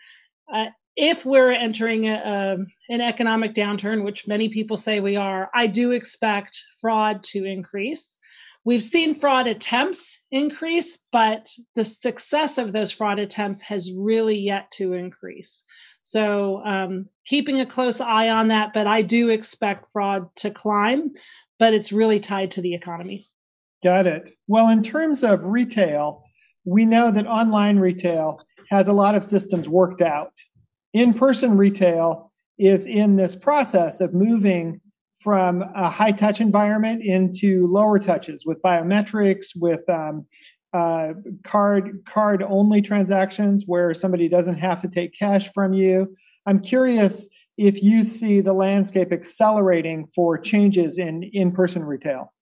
uh, 0.51 0.67
if 1.01 1.25
we're 1.25 1.53
entering 1.53 2.09
a, 2.09 2.15
a, 2.15 2.57
an 2.93 2.99
economic 2.99 3.53
downturn, 3.53 4.03
which 4.03 4.27
many 4.27 4.49
people 4.49 4.75
say 4.75 4.99
we 4.99 5.15
are, 5.15 5.49
I 5.55 5.67
do 5.67 5.91
expect 5.91 6.61
fraud 6.81 7.23
to 7.31 7.45
increase. 7.45 8.19
We've 8.65 8.83
seen 8.83 9.15
fraud 9.15 9.47
attempts 9.47 10.21
increase, 10.29 10.99
but 11.13 11.47
the 11.73 11.85
success 11.85 12.57
of 12.57 12.73
those 12.73 12.91
fraud 12.91 13.17
attempts 13.17 13.61
has 13.61 13.93
really 13.93 14.39
yet 14.39 14.71
to 14.71 14.91
increase. 14.91 15.63
So, 16.01 16.61
um, 16.65 17.05
keeping 17.25 17.61
a 17.61 17.65
close 17.65 18.01
eye 18.01 18.27
on 18.27 18.49
that, 18.49 18.71
but 18.73 18.85
I 18.85 19.01
do 19.01 19.29
expect 19.29 19.91
fraud 19.91 20.27
to 20.37 20.51
climb, 20.51 21.11
but 21.59 21.73
it's 21.73 21.93
really 21.93 22.19
tied 22.19 22.51
to 22.51 22.61
the 22.61 22.73
economy. 22.73 23.29
Got 23.81 24.05
it. 24.05 24.31
Well, 24.47 24.67
in 24.67 24.83
terms 24.83 25.23
of 25.23 25.45
retail, 25.45 26.23
we 26.65 26.85
know 26.85 27.09
that 27.09 27.25
online 27.25 27.79
retail 27.79 28.41
has 28.69 28.89
a 28.89 28.93
lot 28.93 29.15
of 29.15 29.23
systems 29.23 29.69
worked 29.69 30.01
out 30.01 30.33
in 30.93 31.13
person 31.13 31.57
retail 31.57 32.31
is 32.57 32.87
in 32.87 33.15
this 33.15 33.35
process 33.35 34.01
of 34.01 34.13
moving 34.13 34.81
from 35.19 35.63
a 35.75 35.89
high 35.89 36.11
touch 36.11 36.39
environment 36.41 37.03
into 37.03 37.67
lower 37.67 37.99
touches 37.99 38.45
with 38.45 38.61
biometrics, 38.61 39.47
with 39.55 39.87
um, 39.89 40.25
uh, 40.73 41.13
card 41.43 42.01
card 42.07 42.43
only 42.43 42.81
transactions 42.81 43.63
where 43.65 43.93
somebody 43.93 44.29
doesn't 44.29 44.57
have 44.57 44.81
to 44.81 44.87
take 44.87 45.17
cash 45.17 45.51
from 45.51 45.73
you. 45.73 46.15
I'm 46.45 46.59
curious 46.59 47.27
if 47.57 47.83
you 47.83 48.03
see 48.03 48.39
the 48.39 48.53
landscape 48.53 49.11
accelerating 49.11 50.07
for 50.15 50.37
changes 50.37 50.97
in 50.97 51.23
in 51.23 51.51
person 51.51 51.83
retail. 51.83 52.33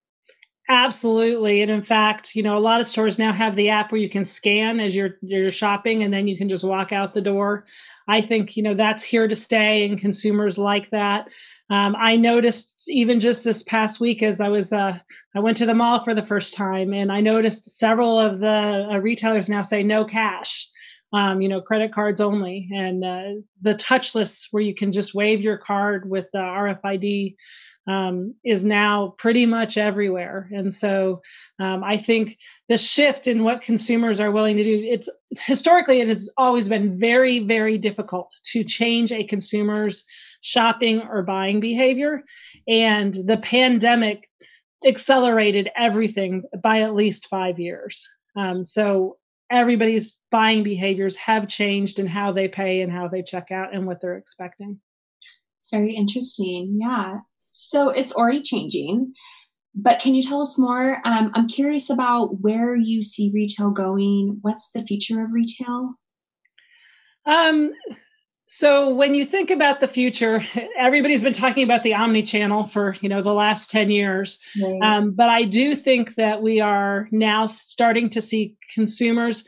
Absolutely. 0.70 1.62
And 1.62 1.72
in 1.72 1.82
fact, 1.82 2.36
you 2.36 2.44
know, 2.44 2.58
a 2.58 2.60
lot 2.60 2.82
of 2.82 2.88
stores 2.88 3.18
now 3.18 3.32
have 3.32 3.56
the 3.56 3.70
app 3.70 3.92
where 3.92 4.02
you 4.02 4.10
can 4.10 4.26
scan 4.26 4.80
as 4.82 4.94
you're 4.96 5.18
you're 5.22 5.50
shopping 5.52 6.04
and 6.04 6.14
then 6.14 6.28
you 6.28 6.38
can 6.38 6.50
just 6.50 6.64
walk 6.64 6.92
out 6.92 7.14
the 7.14 7.22
door. 7.22 7.66
I 8.08 8.20
think, 8.22 8.58
you 8.58 8.64
know, 8.64 8.74
that's 8.74 9.04
here 9.04 9.28
to 9.28 9.36
stay 9.36 9.86
and 9.88 10.00
consumers 10.00 10.58
like 10.58 10.90
that. 10.90 11.30
Um, 11.70 11.96
I 11.98 12.16
noticed 12.18 12.84
even 12.88 13.20
just 13.20 13.44
this 13.44 13.64
past 13.64 14.00
week 14.00 14.24
as 14.24 14.40
I 14.42 14.50
was, 14.50 14.72
uh, 14.72 14.98
I 15.36 15.40
went 15.40 15.58
to 15.58 15.66
the 15.66 15.74
mall 15.74 16.04
for 16.04 16.14
the 16.14 16.24
first 16.24 16.54
time 16.54 16.94
and 16.94 17.12
I 17.12 17.20
noticed 17.22 17.78
several 17.78 18.20
of 18.20 18.40
the 18.40 18.88
uh, 18.92 18.98
retailers 18.98 19.50
now 19.50 19.62
say 19.64 19.84
no 19.84 20.06
cash, 20.06 20.68
um, 21.12 21.42
you 21.42 21.50
know, 21.50 21.62
credit 21.62 21.94
cards 21.94 22.22
only. 22.22 22.70
And 22.74 23.04
uh, 23.04 23.24
the 23.62 23.76
touchless 23.76 24.48
where 24.52 24.64
you 24.64 24.76
can 24.76 24.94
just 24.94 25.14
wave 25.14 25.42
your 25.42 25.58
card 25.58 26.10
with 26.10 26.28
the 26.32 26.40
RFID 26.40 27.36
um, 27.88 28.36
is 28.44 28.66
now 28.66 29.16
pretty 29.18 29.46
much 29.46 29.78
everywhere. 29.78 30.50
And 30.52 30.74
so 30.74 31.22
um, 31.60 31.84
I 31.84 31.98
think 31.98 32.38
the 32.68 32.78
shift 32.78 33.28
in 33.28 33.44
what 33.44 33.62
consumers 33.62 34.20
are 34.20 34.32
willing 34.32 34.58
to 34.58 34.64
do, 34.64 34.88
it's 34.90 35.10
historically, 35.32 36.02
it 36.02 36.10
has 36.10 36.30
always 36.38 36.68
been 36.68 37.00
very, 37.00 37.40
very 37.40 37.78
difficult 37.78 38.36
to 38.52 38.64
change 38.64 39.12
a 39.12 39.24
consumer's 39.24 40.06
shopping 40.42 41.02
or 41.02 41.24
buying 41.24 41.60
behavior. 41.60 42.24
And 42.68 43.14
the 43.14 43.38
pandemic 43.38 44.30
accelerated 44.86 45.70
everything 45.76 46.44
by 46.62 46.82
at 46.82 46.94
least 46.94 47.28
five 47.28 47.58
years. 47.58 48.08
Um, 48.36 48.64
so 48.64 49.18
everybody's 49.50 50.18
buying 50.30 50.64
behaviors 50.64 51.16
have 51.16 51.48
changed 51.48 52.00
in 52.00 52.06
how 52.06 52.34
they 52.34 52.48
pay 52.48 52.82
and 52.82 52.92
how 52.92 53.08
they 53.08 53.24
check 53.24 53.50
out 53.50 53.74
and 53.74 53.88
what 53.88 54.02
they're 54.02 54.18
expecting. 54.18 54.80
It's 55.60 55.70
very 55.72 55.96
interesting. 55.96 56.78
Yeah. 56.80 57.20
So 57.60 57.90
it's 57.90 58.14
already 58.14 58.42
changing. 58.42 59.14
But 59.76 60.00
can 60.00 60.16
you 60.16 60.24
tell 60.24 60.42
us 60.42 60.58
more? 60.58 61.02
Um, 61.06 61.32
I'm 61.36 61.48
curious 61.48 61.90
about 61.90 62.42
where 62.42 62.76
you 62.76 63.04
see 63.04 63.32
retail 63.34 63.70
going. 63.70 64.40
What's 64.42 64.72
the 64.72 64.82
future 64.82 65.24
of 65.24 65.34
retail? 65.34 65.94
Um, 67.28 67.74
so 68.46 68.96
when 68.96 69.14
you 69.14 69.26
think 69.26 69.52
about 69.52 69.82
the 69.82 69.88
future, 69.88 70.44
everybody's 70.80 71.22
been 71.22 71.34
talking 71.34 71.64
about 71.64 71.84
the 71.84 71.94
omni-channel 71.94 72.68
for 72.68 72.96
you 73.02 73.10
know 73.10 73.22
the 73.22 73.34
last 73.34 73.70
ten 73.70 73.92
years, 73.92 74.40
right. 74.60 74.80
um, 74.82 75.12
but 75.12 75.30
I 75.30 75.44
do 75.44 75.76
think 75.76 76.16
that 76.16 76.42
we 76.42 76.62
are 76.62 77.08
now 77.12 77.46
starting 77.46 78.10
to 78.12 78.22
see 78.22 78.56
consumers 78.74 79.48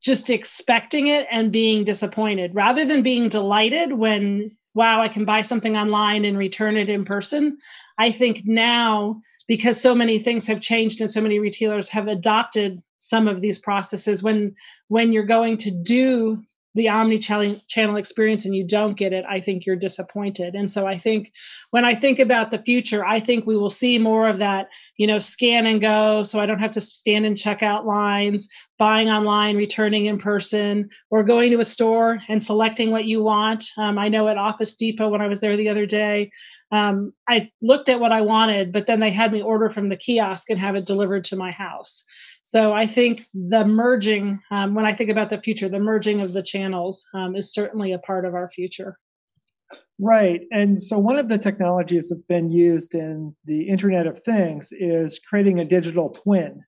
just 0.00 0.30
expecting 0.30 1.08
it 1.08 1.26
and 1.30 1.52
being 1.52 1.84
disappointed 1.84 2.54
rather 2.54 2.84
than 2.84 3.02
being 3.02 3.28
delighted 3.28 3.92
when 3.92 4.50
wow, 4.76 5.00
I 5.00 5.08
can 5.08 5.24
buy 5.24 5.42
something 5.42 5.76
online 5.76 6.24
and 6.24 6.38
return 6.38 6.76
it 6.76 6.90
in 6.90 7.04
person. 7.04 7.58
I 7.98 8.12
think 8.12 8.42
now, 8.44 9.22
because 9.48 9.80
so 9.80 9.94
many 9.94 10.18
things 10.18 10.46
have 10.46 10.60
changed 10.60 11.00
and 11.00 11.10
so 11.10 11.22
many 11.22 11.38
retailers 11.38 11.88
have 11.88 12.08
adopted 12.08 12.82
some 12.98 13.26
of 13.26 13.40
these 13.40 13.58
processes, 13.58 14.22
when 14.22 14.54
when 14.88 15.12
you're 15.12 15.24
going 15.24 15.56
to 15.58 15.70
do 15.70 16.42
the 16.76 16.90
omni 16.90 17.18
channel 17.18 17.96
experience 17.96 18.44
and 18.44 18.54
you 18.54 18.62
don't 18.62 18.98
get 18.98 19.14
it, 19.14 19.24
I 19.26 19.40
think 19.40 19.64
you're 19.64 19.76
disappointed. 19.76 20.54
And 20.54 20.70
so 20.70 20.86
I 20.86 20.98
think 20.98 21.32
when 21.70 21.86
I 21.86 21.94
think 21.94 22.18
about 22.18 22.50
the 22.50 22.58
future, 22.58 23.04
I 23.04 23.18
think 23.18 23.46
we 23.46 23.56
will 23.56 23.70
see 23.70 23.98
more 23.98 24.28
of 24.28 24.38
that, 24.40 24.68
you 24.98 25.06
know, 25.06 25.18
scan 25.18 25.66
and 25.66 25.80
go. 25.80 26.22
So 26.22 26.38
I 26.38 26.44
don't 26.44 26.58
have 26.58 26.72
to 26.72 26.80
stand 26.82 27.24
in 27.24 27.34
checkout 27.34 27.86
lines, 27.86 28.50
buying 28.78 29.08
online, 29.08 29.56
returning 29.56 30.04
in 30.04 30.18
person, 30.18 30.90
or 31.10 31.24
going 31.24 31.50
to 31.52 31.60
a 31.60 31.64
store 31.64 32.20
and 32.28 32.42
selecting 32.42 32.90
what 32.90 33.06
you 33.06 33.22
want. 33.22 33.64
Um, 33.78 33.98
I 33.98 34.10
know 34.10 34.28
at 34.28 34.36
Office 34.36 34.76
Depot 34.76 35.08
when 35.08 35.22
I 35.22 35.28
was 35.28 35.40
there 35.40 35.56
the 35.56 35.70
other 35.70 35.86
day, 35.86 36.30
um, 36.72 37.14
I 37.26 37.52
looked 37.62 37.88
at 37.88 38.00
what 38.00 38.12
I 38.12 38.20
wanted, 38.20 38.72
but 38.72 38.86
then 38.86 39.00
they 39.00 39.10
had 39.10 39.32
me 39.32 39.40
order 39.40 39.70
from 39.70 39.88
the 39.88 39.96
kiosk 39.96 40.50
and 40.50 40.60
have 40.60 40.74
it 40.74 40.84
delivered 40.84 41.24
to 41.26 41.36
my 41.36 41.52
house. 41.52 42.04
So 42.46 42.72
I 42.72 42.86
think 42.86 43.26
the 43.34 43.64
merging, 43.64 44.38
um, 44.52 44.72
when 44.76 44.86
I 44.86 44.94
think 44.94 45.10
about 45.10 45.30
the 45.30 45.40
future, 45.40 45.68
the 45.68 45.80
merging 45.80 46.20
of 46.20 46.32
the 46.32 46.44
channels 46.44 47.04
um, 47.12 47.34
is 47.34 47.52
certainly 47.52 47.90
a 47.90 47.98
part 47.98 48.24
of 48.24 48.34
our 48.34 48.48
future. 48.48 49.00
Right. 49.98 50.42
And 50.52 50.80
so 50.80 50.96
one 50.96 51.18
of 51.18 51.28
the 51.28 51.38
technologies 51.38 52.08
that's 52.08 52.22
been 52.22 52.52
used 52.52 52.94
in 52.94 53.34
the 53.46 53.62
Internet 53.62 54.06
of 54.06 54.20
Things 54.20 54.70
is 54.70 55.18
creating 55.18 55.58
a 55.58 55.64
digital 55.64 56.10
twin. 56.10 56.62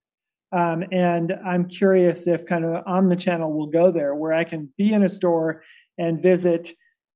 Um, 0.50 0.82
and 0.90 1.38
I'm 1.47 1.68
curious 1.68 2.26
if 2.26 2.44
kind 2.44 2.64
of 2.64 2.85
omnichannel 2.87 3.54
will 3.54 3.68
go 3.68 3.92
there, 3.92 4.16
where 4.16 4.32
I 4.32 4.42
can 4.42 4.73
be 4.78 4.92
in 4.92 5.04
a 5.04 5.08
store 5.08 5.62
and 5.97 6.20
visit 6.20 6.73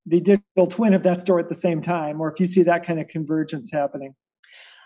the 0.06 0.20
digital 0.20 0.68
twin 0.68 0.94
of 0.94 1.02
that 1.02 1.18
store 1.18 1.40
at 1.40 1.48
the 1.48 1.54
same 1.56 1.82
time, 1.82 2.20
or 2.20 2.30
if 2.30 2.38
you 2.38 2.46
see 2.46 2.62
that 2.62 2.86
kind 2.86 3.00
of 3.00 3.08
convergence 3.08 3.72
happening. 3.72 4.14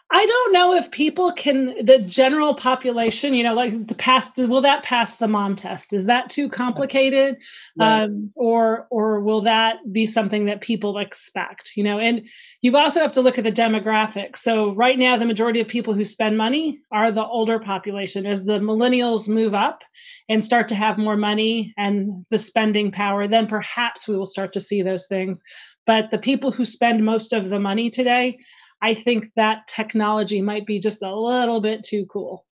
I 0.09 0.25
don't 0.25 0.53
know 0.53 0.75
if 0.75 0.93
people 0.93 1.33
can 1.33 1.85
the 1.85 1.99
general 1.99 2.55
population, 2.55 3.35
you 3.35 3.43
know, 3.43 3.55
like 3.55 3.89
the 3.89 3.95
past 3.97 4.39
will 4.39 4.61
that 4.61 4.85
pass 4.85 5.17
the 5.17 5.27
mom 5.27 5.57
test? 5.57 5.93
Is 5.93 6.07
that 6.07 6.31
too 6.31 6.49
complicated? 6.49 7.39
Right. 7.77 8.05
Um, 8.05 8.31
or 8.37 8.87
or 8.91 9.21
will 9.21 9.43
that 9.43 9.79
be 9.93 10.07
something 10.07 10.47
that 10.47 10.61
people 10.61 10.99
expect? 10.99 11.73
You 11.77 11.83
know, 11.83 11.99
and 11.99 12.23
you 12.63 12.77
also 12.77 13.01
have 13.01 13.13
to 13.13 13.21
look 13.21 13.39
at 13.39 13.45
the 13.45 13.51
demographics. 13.51 14.39
So 14.39 14.73
right 14.75 14.97
now 14.97 15.17
the 15.17 15.27
majority 15.27 15.61
of 15.61 15.67
people 15.67 15.93
who 15.93 16.05
spend 16.05 16.39
money 16.39 16.79
are 16.93 17.11
the 17.11 17.27
older 17.27 17.59
population. 17.59 18.27
As 18.27 18.45
the 18.45 18.61
millennials 18.61 19.29
move 19.29 19.55
up 19.55 19.83
and 20.29 20.43
start 20.43 20.69
to 20.69 20.77
have 20.77 20.99
more 20.99 21.17
money 21.17 21.75
and 21.77 22.25
the 22.31 22.39
spending 22.39 22.93
power, 22.93 23.27
then 23.27 23.49
perhaps 23.49 24.07
we 24.07 24.17
will 24.17 24.27
start 24.27 24.53
to 24.53 24.61
see 24.61 24.83
those 24.83 25.09
things. 25.09 25.43
But 25.85 26.11
the 26.11 26.19
people 26.19 26.53
who 26.53 26.65
spend 26.65 27.05
most 27.05 27.33
of 27.33 27.51
the 27.51 27.61
money 27.61 27.91
today 27.91 28.39
I 28.83 28.95
think 28.95 29.31
that 29.37 29.67
technology 29.67 30.43
might 30.43 30.67
be 30.67 30.79
just 30.79 31.03
a 31.03 31.15
little 31.15 31.61
bit 31.61 31.83
too 31.83 32.07
cool. 32.07 32.45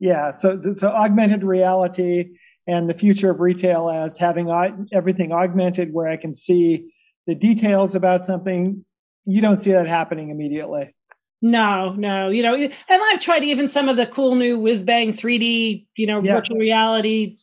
Yeah, 0.00 0.32
so 0.32 0.60
so 0.72 0.88
augmented 0.88 1.42
reality 1.42 2.36
and 2.66 2.88
the 2.88 2.94
future 2.94 3.30
of 3.30 3.40
retail 3.40 3.90
as 3.90 4.18
having 4.18 4.48
everything 4.92 5.32
augmented 5.32 5.92
where 5.92 6.08
I 6.08 6.16
can 6.16 6.34
see 6.34 6.92
the 7.26 7.34
details 7.34 7.94
about 7.94 8.24
something, 8.24 8.84
you 9.24 9.40
don't 9.40 9.60
see 9.60 9.72
that 9.72 9.86
happening 9.86 10.30
immediately. 10.30 10.94
No, 11.40 11.94
no, 11.94 12.30
you 12.30 12.42
know, 12.42 12.54
and 12.54 12.72
I've 12.88 13.20
tried 13.20 13.44
even 13.44 13.68
some 13.68 13.88
of 13.88 13.96
the 13.96 14.06
cool 14.06 14.34
new 14.34 14.58
whiz 14.58 14.82
bang 14.82 15.12
3D, 15.12 15.86
you 15.96 16.06
know, 16.06 16.20
yeah. 16.20 16.34
virtual 16.34 16.56
reality, 16.56 17.36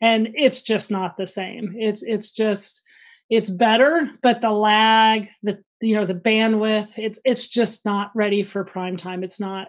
and 0.00 0.30
it's 0.34 0.62
just 0.62 0.90
not 0.90 1.16
the 1.16 1.26
same. 1.26 1.72
It's 1.74 2.02
it's 2.02 2.30
just 2.30 2.82
it's 3.28 3.50
better, 3.50 4.10
but 4.22 4.40
the 4.40 4.52
lag, 4.52 5.28
the 5.42 5.62
you 5.80 5.94
know, 5.94 6.06
the 6.06 6.14
bandwidth, 6.14 6.98
it's 6.98 7.18
it's 7.24 7.48
just 7.48 7.84
not 7.84 8.10
ready 8.14 8.42
for 8.42 8.64
prime 8.64 8.96
time. 8.96 9.22
It's 9.22 9.40
not 9.40 9.68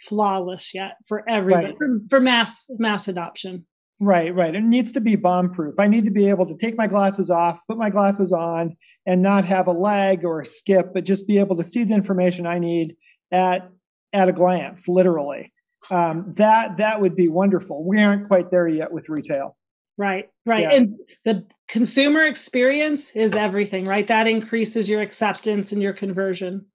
flawless 0.00 0.74
yet 0.74 0.96
for 1.06 1.28
everybody 1.28 1.68
right. 1.68 1.78
for, 1.78 2.00
for 2.10 2.20
mass 2.20 2.66
mass 2.78 3.08
adoption. 3.08 3.66
Right, 3.98 4.34
right. 4.34 4.54
It 4.54 4.62
needs 4.62 4.92
to 4.92 5.00
be 5.00 5.16
bomb 5.16 5.50
proof. 5.50 5.78
I 5.78 5.86
need 5.86 6.04
to 6.04 6.10
be 6.10 6.28
able 6.28 6.46
to 6.46 6.56
take 6.56 6.76
my 6.76 6.86
glasses 6.86 7.30
off, 7.30 7.60
put 7.66 7.78
my 7.78 7.88
glasses 7.88 8.30
on, 8.30 8.76
and 9.06 9.22
not 9.22 9.46
have 9.46 9.68
a 9.68 9.72
lag 9.72 10.22
or 10.22 10.40
a 10.40 10.46
skip, 10.46 10.92
but 10.92 11.04
just 11.04 11.26
be 11.26 11.38
able 11.38 11.56
to 11.56 11.64
see 11.64 11.82
the 11.82 11.94
information 11.94 12.46
I 12.46 12.58
need 12.58 12.96
at 13.32 13.70
at 14.12 14.28
a 14.28 14.32
glance, 14.32 14.88
literally. 14.88 15.52
Um, 15.90 16.32
that 16.36 16.76
that 16.78 17.00
would 17.00 17.16
be 17.16 17.28
wonderful. 17.28 17.86
We 17.86 18.02
aren't 18.02 18.28
quite 18.28 18.50
there 18.50 18.68
yet 18.68 18.92
with 18.92 19.08
retail. 19.08 19.56
Right, 19.98 20.28
right. 20.44 20.62
Yeah. 20.62 20.74
And 20.74 20.96
the 21.24 21.46
consumer 21.68 22.24
experience 22.24 23.16
is 23.16 23.34
everything, 23.34 23.86
right? 23.86 24.06
That 24.06 24.26
increases 24.26 24.88
your 24.88 25.00
acceptance 25.00 25.72
and 25.72 25.82
your 25.82 25.94
conversion. 25.94 26.66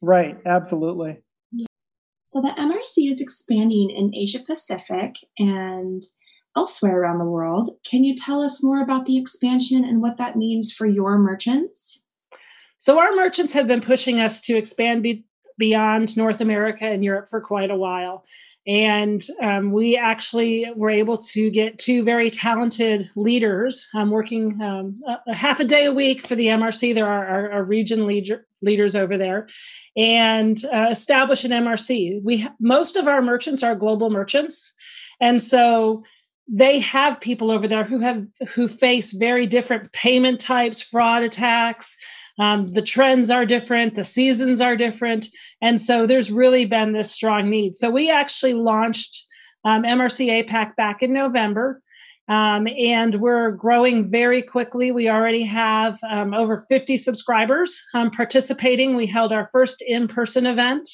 Right, 0.00 0.36
absolutely. 0.46 1.18
So 2.22 2.42
the 2.42 2.50
MRC 2.50 3.10
is 3.10 3.20
expanding 3.22 3.90
in 3.90 4.14
Asia 4.14 4.40
Pacific 4.46 5.14
and 5.38 6.02
elsewhere 6.58 7.00
around 7.00 7.18
the 7.18 7.24
world. 7.24 7.70
Can 7.88 8.04
you 8.04 8.14
tell 8.14 8.42
us 8.42 8.62
more 8.62 8.82
about 8.82 9.06
the 9.06 9.16
expansion 9.16 9.84
and 9.84 10.02
what 10.02 10.18
that 10.18 10.36
means 10.36 10.72
for 10.72 10.86
your 10.86 11.18
merchants? 11.18 12.02
So, 12.76 13.00
our 13.00 13.14
merchants 13.14 13.52
have 13.54 13.66
been 13.66 13.80
pushing 13.80 14.20
us 14.20 14.40
to 14.42 14.56
expand 14.56 15.02
be- 15.02 15.24
beyond 15.56 16.16
North 16.16 16.40
America 16.40 16.84
and 16.84 17.04
Europe 17.04 17.28
for 17.28 17.40
quite 17.40 17.70
a 17.70 17.76
while. 17.76 18.24
And 18.68 19.24
um, 19.42 19.72
we 19.72 19.96
actually 19.96 20.70
were 20.76 20.90
able 20.90 21.16
to 21.16 21.48
get 21.48 21.78
two 21.78 22.04
very 22.04 22.30
talented 22.30 23.10
leaders 23.16 23.88
um, 23.94 24.10
working 24.10 24.60
um, 24.60 25.00
a, 25.08 25.30
a, 25.30 25.34
half 25.34 25.58
a 25.58 25.64
day 25.64 25.86
a 25.86 25.92
week 25.92 26.26
for 26.26 26.34
the 26.34 26.48
MRC. 26.48 26.94
There 26.94 27.06
are 27.06 27.26
our, 27.26 27.52
our 27.52 27.64
region 27.64 28.06
leader, 28.06 28.46
leaders 28.60 28.94
over 28.94 29.16
there, 29.16 29.48
and 29.96 30.62
uh, 30.66 30.88
establish 30.90 31.44
an 31.44 31.50
MRC. 31.50 32.20
We 32.22 32.46
most 32.60 32.96
of 32.96 33.08
our 33.08 33.22
merchants 33.22 33.62
are 33.62 33.74
global 33.74 34.10
merchants, 34.10 34.74
and 35.18 35.42
so 35.42 36.04
they 36.46 36.80
have 36.80 37.22
people 37.22 37.50
over 37.50 37.68
there 37.68 37.84
who 37.84 38.00
have 38.00 38.26
who 38.50 38.68
face 38.68 39.12
very 39.12 39.46
different 39.46 39.92
payment 39.92 40.42
types, 40.42 40.82
fraud 40.82 41.22
attacks. 41.22 41.96
Um, 42.38 42.72
the 42.72 42.82
trends 42.82 43.30
are 43.30 43.44
different, 43.44 43.96
the 43.96 44.04
seasons 44.04 44.60
are 44.60 44.76
different, 44.76 45.26
and 45.60 45.80
so 45.80 46.06
there's 46.06 46.30
really 46.30 46.66
been 46.66 46.92
this 46.92 47.10
strong 47.10 47.50
need. 47.50 47.74
So 47.74 47.90
we 47.90 48.10
actually 48.10 48.54
launched 48.54 49.26
um, 49.64 49.82
MRC 49.82 50.46
APAC 50.46 50.76
back 50.76 51.02
in 51.02 51.12
November. 51.12 51.82
Um, 52.28 52.68
and 52.68 53.14
we're 53.14 53.52
growing 53.52 54.10
very 54.10 54.42
quickly. 54.42 54.92
We 54.92 55.08
already 55.08 55.44
have 55.44 55.98
um, 56.08 56.34
over 56.34 56.58
50 56.68 56.98
subscribers 56.98 57.82
um, 57.94 58.10
participating. 58.10 58.96
We 58.96 59.06
held 59.06 59.32
our 59.32 59.48
first 59.50 59.82
in 59.86 60.08
person 60.08 60.44
event 60.44 60.90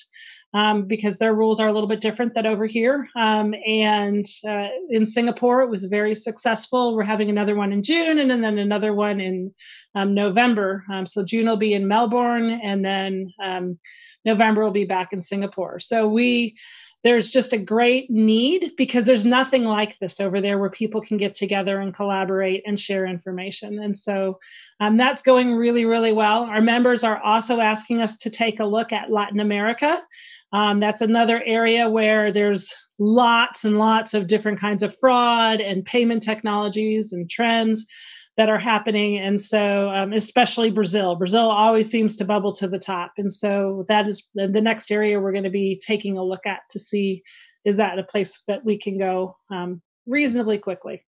um, 0.55 0.85
because 0.85 1.19
their 1.19 1.35
rules 1.35 1.59
are 1.59 1.67
a 1.67 1.73
little 1.73 1.89
bit 1.89 2.01
different 2.01 2.33
than 2.33 2.47
over 2.47 2.65
here. 2.65 3.09
Um, 3.17 3.55
and 3.67 4.25
uh, 4.49 4.69
in 4.89 5.05
Singapore, 5.05 5.63
it 5.63 5.69
was 5.69 5.85
very 5.85 6.15
successful. 6.15 6.95
We're 6.95 7.03
having 7.03 7.29
another 7.29 7.57
one 7.57 7.73
in 7.73 7.83
June 7.83 8.19
and 8.19 8.31
then 8.43 8.59
another 8.59 8.95
one 8.95 9.21
in 9.21 9.53
um, 9.97 10.15
November. 10.15 10.85
Um, 10.91 11.07
so 11.07 11.25
June 11.25 11.47
will 11.47 11.57
be 11.57 11.75
in 11.75 11.89
Melbourne, 11.89 12.61
and 12.63 12.85
then 12.85 13.33
um, 13.43 13.79
November 14.25 14.63
will 14.63 14.71
be 14.71 14.85
back 14.85 15.13
in 15.13 15.21
Singapore. 15.21 15.81
So 15.81 16.09
we 16.09 16.55
there's 17.05 17.29
just 17.29 17.53
a 17.53 17.59
great 17.59 18.11
need 18.11 18.73
because 18.79 19.05
there's 19.05 19.27
nothing 19.27 19.65
like 19.65 19.99
this 19.99 20.21
over 20.21 20.41
there 20.41 20.59
where 20.59 20.71
people 20.71 21.03
can 21.03 21.19
get 21.19 21.35
together 21.35 21.79
and 21.79 21.95
collaborate 21.95 22.63
and 22.67 22.81
share 22.81 23.05
information. 23.05 23.79
And 23.79 23.95
so 23.95 24.41
um, 24.81 24.97
that's 24.97 25.21
going 25.21 25.55
really, 25.55 25.85
really 25.85 26.13
well. 26.13 26.45
Our 26.45 26.63
members 26.63 27.05
are 27.05 27.23
also 27.23 27.61
asking 27.61 28.01
us 28.01 28.17
to 28.19 28.31
take 28.31 28.59
a 28.59 28.65
look 28.65 28.91
at 28.91 29.13
Latin 29.13 29.39
America. 29.39 30.03
Um, 30.55 30.79
that's 30.79 31.01
another 31.01 31.43
area 31.45 31.91
where 31.91 32.31
there's 32.31 32.73
lots 33.01 33.65
and 33.65 33.77
lots 33.77 34.15
of 34.15 34.29
different 34.29 34.61
kinds 34.61 34.85
of 34.85 34.97
fraud 35.01 35.61
and 35.61 35.85
payment 35.85 36.23
technologies 36.23 37.13
and 37.13 37.29
trends 37.29 37.87
that 38.37 38.49
are 38.49 38.59
happening. 38.59 39.19
And 39.19 39.41
so, 39.41 39.91
um, 39.91 40.13
especially 40.13 40.71
Brazil, 40.71 41.17
Brazil 41.17 41.51
always 41.51 41.91
seems 41.91 42.15
to 42.17 42.25
bubble 42.25 42.53
to 42.55 42.69
the 42.69 42.79
top. 42.79 43.13
And 43.19 43.33
so, 43.33 43.85
that 43.89 44.07
is 44.07 44.29
the 44.35 44.49
next 44.49 44.93
area 44.93 45.21
we're 45.21 45.33
going 45.33 45.45
to 45.45 45.51
be 45.51 45.81
taking 45.85 46.17
a 46.17 46.25
look 46.25 46.47
at 46.47 46.61
to 46.71 46.79
see 46.79 47.23
is 47.65 47.77
that 47.77 47.99
a 47.99 48.05
place 48.05 48.41
that 48.47 48.65
we 48.65 48.79
can 48.79 48.97
go 48.97 49.37
um, 49.51 49.83
reasonably 50.07 50.59
quickly. 50.59 51.05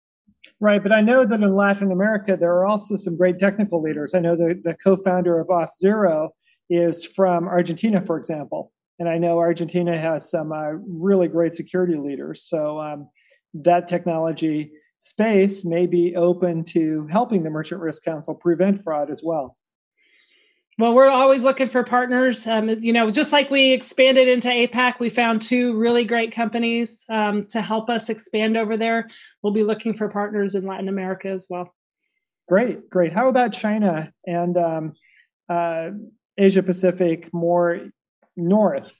Right, 0.60 0.82
but 0.82 0.92
I 0.92 1.02
know 1.02 1.26
that 1.26 1.42
in 1.42 1.56
Latin 1.56 1.92
America 1.92 2.38
there 2.40 2.52
are 2.52 2.66
also 2.66 2.96
some 2.96 3.18
great 3.18 3.40
technical 3.40 3.82
leaders. 3.82 4.14
I 4.14 4.20
know 4.20 4.36
the, 4.36 4.60
the 4.64 4.76
co-founder 4.84 5.40
of 5.40 5.48
Auth0 5.48 6.30
is 6.70 7.06
from 7.06 7.48
Argentina, 7.48 8.02
for 8.02 8.18
example, 8.18 8.72
and 9.02 9.10
I 9.10 9.18
know 9.18 9.40
Argentina 9.40 9.98
has 9.98 10.30
some 10.30 10.52
uh, 10.52 10.74
really 10.88 11.28
great 11.28 11.56
security 11.56 11.96
leaders. 11.96 12.44
So 12.44 12.80
um, 12.80 13.10
that 13.56 13.88
technology 13.88 14.74
space 15.00 15.66
may 15.66 15.88
be 15.88 16.16
open 16.16 16.64
to 16.66 17.08
helping 17.08 17.42
the 17.42 17.50
Merchant 17.50 17.82
Risk 17.82 18.04
Council 18.04 18.36
prevent 18.36 18.84
fraud 18.84 19.10
as 19.10 19.24
well. 19.24 19.58
Well, 20.78 20.94
we're 20.94 21.10
always 21.10 21.44
looking 21.44 21.68
for 21.68 21.84
partners. 21.84 22.46
Um, 22.46 22.70
you 22.70 22.94
know, 22.94 23.10
just 23.10 23.32
like 23.32 23.50
we 23.50 23.72
expanded 23.72 24.28
into 24.28 24.50
APAC, 24.50 25.00
we 25.00 25.10
found 25.10 25.42
two 25.42 25.76
really 25.78 26.06
great 26.06 26.32
companies 26.32 27.04
um, 27.10 27.48
to 27.48 27.60
help 27.60 27.90
us 27.90 28.08
expand 28.08 28.56
over 28.56 28.78
there. 28.78 29.10
We'll 29.42 29.52
be 29.52 29.64
looking 29.64 29.96
for 29.96 30.10
partners 30.10 30.54
in 30.54 30.68
Latin 30.68 30.90
America 30.90 31.30
as 31.30 31.48
well. 31.50 31.74
Great, 32.48 32.88
great. 32.88 33.14
How 33.14 33.30
about 33.30 33.52
China 33.52 34.14
and 34.28 34.56
um, 34.60 34.94
uh, 35.50 35.90
Asia 36.38 36.62
Pacific 36.62 37.34
more 37.34 37.90
north. 38.36 38.92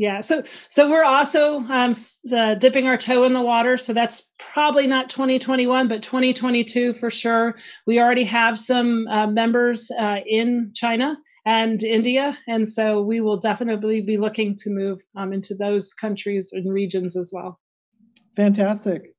Yeah, 0.00 0.22
so 0.22 0.44
so 0.68 0.88
we're 0.88 1.04
also 1.04 1.58
um, 1.58 1.92
uh, 2.34 2.54
dipping 2.54 2.86
our 2.86 2.96
toe 2.96 3.24
in 3.24 3.34
the 3.34 3.42
water. 3.42 3.76
So 3.76 3.92
that's 3.92 4.30
probably 4.38 4.86
not 4.86 5.10
2021, 5.10 5.88
but 5.88 6.02
2022 6.02 6.94
for 6.94 7.10
sure. 7.10 7.56
We 7.86 8.00
already 8.00 8.24
have 8.24 8.58
some 8.58 9.06
uh, 9.08 9.26
members 9.26 9.90
uh, 9.90 10.20
in 10.26 10.72
China 10.74 11.18
and 11.44 11.82
India, 11.82 12.38
and 12.48 12.66
so 12.66 13.02
we 13.02 13.20
will 13.20 13.36
definitely 13.36 14.00
be 14.00 14.16
looking 14.16 14.56
to 14.60 14.70
move 14.70 15.02
um, 15.16 15.34
into 15.34 15.54
those 15.54 15.92
countries 15.92 16.50
and 16.54 16.72
regions 16.72 17.14
as 17.14 17.30
well. 17.30 17.60
Fantastic. 18.36 19.14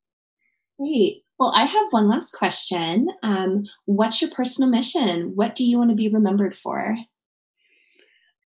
Great. 0.80 1.22
Well, 1.38 1.54
I 1.56 1.66
have 1.66 1.88
one 1.92 2.10
last 2.10 2.32
question. 2.32 3.08
Um, 3.22 3.66
what's 3.86 4.20
your 4.20 4.32
personal 4.32 4.72
mission? 4.72 5.34
What 5.36 5.54
do 5.54 5.64
you 5.64 5.78
want 5.78 5.92
to 5.92 5.96
be 5.96 6.10
remembered 6.10 6.58
for? 6.58 6.98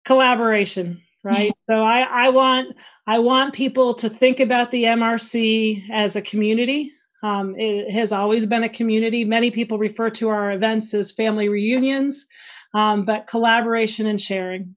Collaboration 0.04 1.02
right? 1.26 1.54
so 1.70 1.76
I, 1.84 2.02
I 2.02 2.30
want 2.30 2.76
I 3.08 3.20
want 3.20 3.54
people 3.54 3.94
to 3.96 4.10
think 4.10 4.40
about 4.40 4.72
the 4.72 4.84
MRC 4.84 5.90
as 5.92 6.16
a 6.16 6.22
community. 6.22 6.92
Um, 7.24 7.56
it 7.58 7.92
has 7.92 8.12
always 8.12 8.46
been 8.46 8.64
a 8.64 8.70
community. 8.70 9.26
Many 9.26 9.52
people 9.52 9.78
refer 9.78 10.10
to 10.12 10.30
our 10.30 10.52
events 10.52 10.94
as 10.94 11.12
family 11.12 11.50
reunions, 11.50 12.26
um, 12.74 13.06
but 13.06 13.28
collaboration 13.28 14.06
and 14.06 14.22
sharing. 14.22 14.76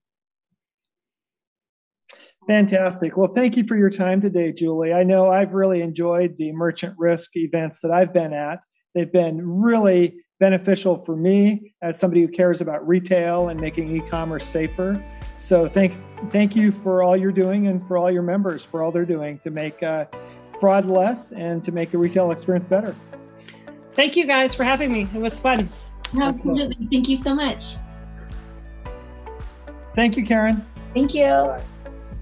Fantastic. 2.49 3.17
Well, 3.19 3.33
thank 3.35 3.59
you 3.59 3.65
for 3.65 3.77
your 3.77 3.91
time 3.91 4.23
today, 4.23 4.53
Julie. 4.53 4.95
I 4.95 5.05
know 5.05 5.29
I've 5.29 5.53
really 5.53 5.83
enjoyed 5.83 6.37
the 6.39 6.53
merchant 6.53 6.95
risk 6.97 7.37
events 7.37 7.81
that 7.81 7.91
I've 7.91 8.15
been 8.15 8.33
at. 8.33 8.63
They've 8.95 9.13
been 9.13 9.47
really 9.47 10.17
beneficial 10.41 11.05
for 11.05 11.15
me 11.15 11.75
as 11.83 11.99
somebody 11.99 12.23
who 12.23 12.29
cares 12.29 12.63
about 12.63 12.87
retail 12.89 13.49
and 13.51 13.61
making 13.61 13.95
e-commerce 13.95 14.47
safer. 14.47 15.03
So 15.39 15.69
thank 15.69 15.95
thank 16.31 16.57
you 16.57 16.73
for 16.73 17.05
all 17.05 17.17
you're 17.17 17.31
doing 17.31 17.69
and 17.69 17.87
for 17.87 17.97
all 17.97 18.11
your 18.11 18.23
members 18.23 18.65
for 18.65 18.83
all 18.83 18.91
they're 18.91 19.05
doing 19.05 19.39
to 19.39 19.51
make 19.51 19.81
uh, 19.85 20.07
fraud 20.59 20.85
less 20.85 21.31
and 21.31 21.63
to 21.63 21.71
make 21.71 21.93
the 21.93 21.99
retail 21.99 22.33
experience 22.33 22.67
better. 22.67 22.95
Thank 23.95 24.17
you 24.17 24.27
guys 24.27 24.55
for 24.55 24.65
having 24.65 24.93
me. 24.93 25.09
It 25.15 25.21
was 25.21 25.39
fun. 25.39 25.69
Absolutely. 26.21 26.89
Thank 26.91 27.09
you 27.09 27.17
so 27.17 27.37
much. 27.37 27.77
Thank 29.95 30.17
you, 30.17 30.27
Karen. 30.27 30.67
Thank 30.93 31.15
you. 31.15 31.55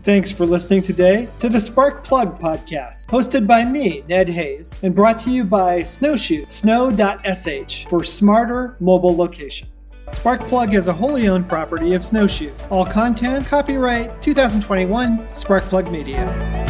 Thanks 0.03 0.31
for 0.31 0.45
listening 0.45 0.83
today 0.83 1.29
to 1.41 1.49
the 1.49 1.61
Spark 1.61 2.05
Plug 2.05 2.39
podcast, 2.39 3.07
hosted 3.07 3.47
by 3.47 3.65
me, 3.65 4.05
Ned 4.09 4.29
Hayes, 4.29 4.79
and 4.83 4.95
brought 4.95 5.19
to 5.21 5.31
you 5.31 5.45
by 5.45 5.83
Snowshoe, 5.83 6.45
snow.sh 6.49 7.87
for 7.87 8.05
smarter 8.05 8.77
mobile 8.79 9.17
location. 9.17 9.69
Sparkplug 10.13 10.73
is 10.75 10.87
a 10.87 10.93
wholly 10.93 11.29
owned 11.29 11.49
property 11.49 11.95
of 11.95 12.05
Snowshoe. 12.05 12.53
All 12.71 12.87
content 12.87 13.47
copyright 13.47 14.23
2021 14.23 15.19
Sparkplug 15.29 15.91
Media. 15.91 16.66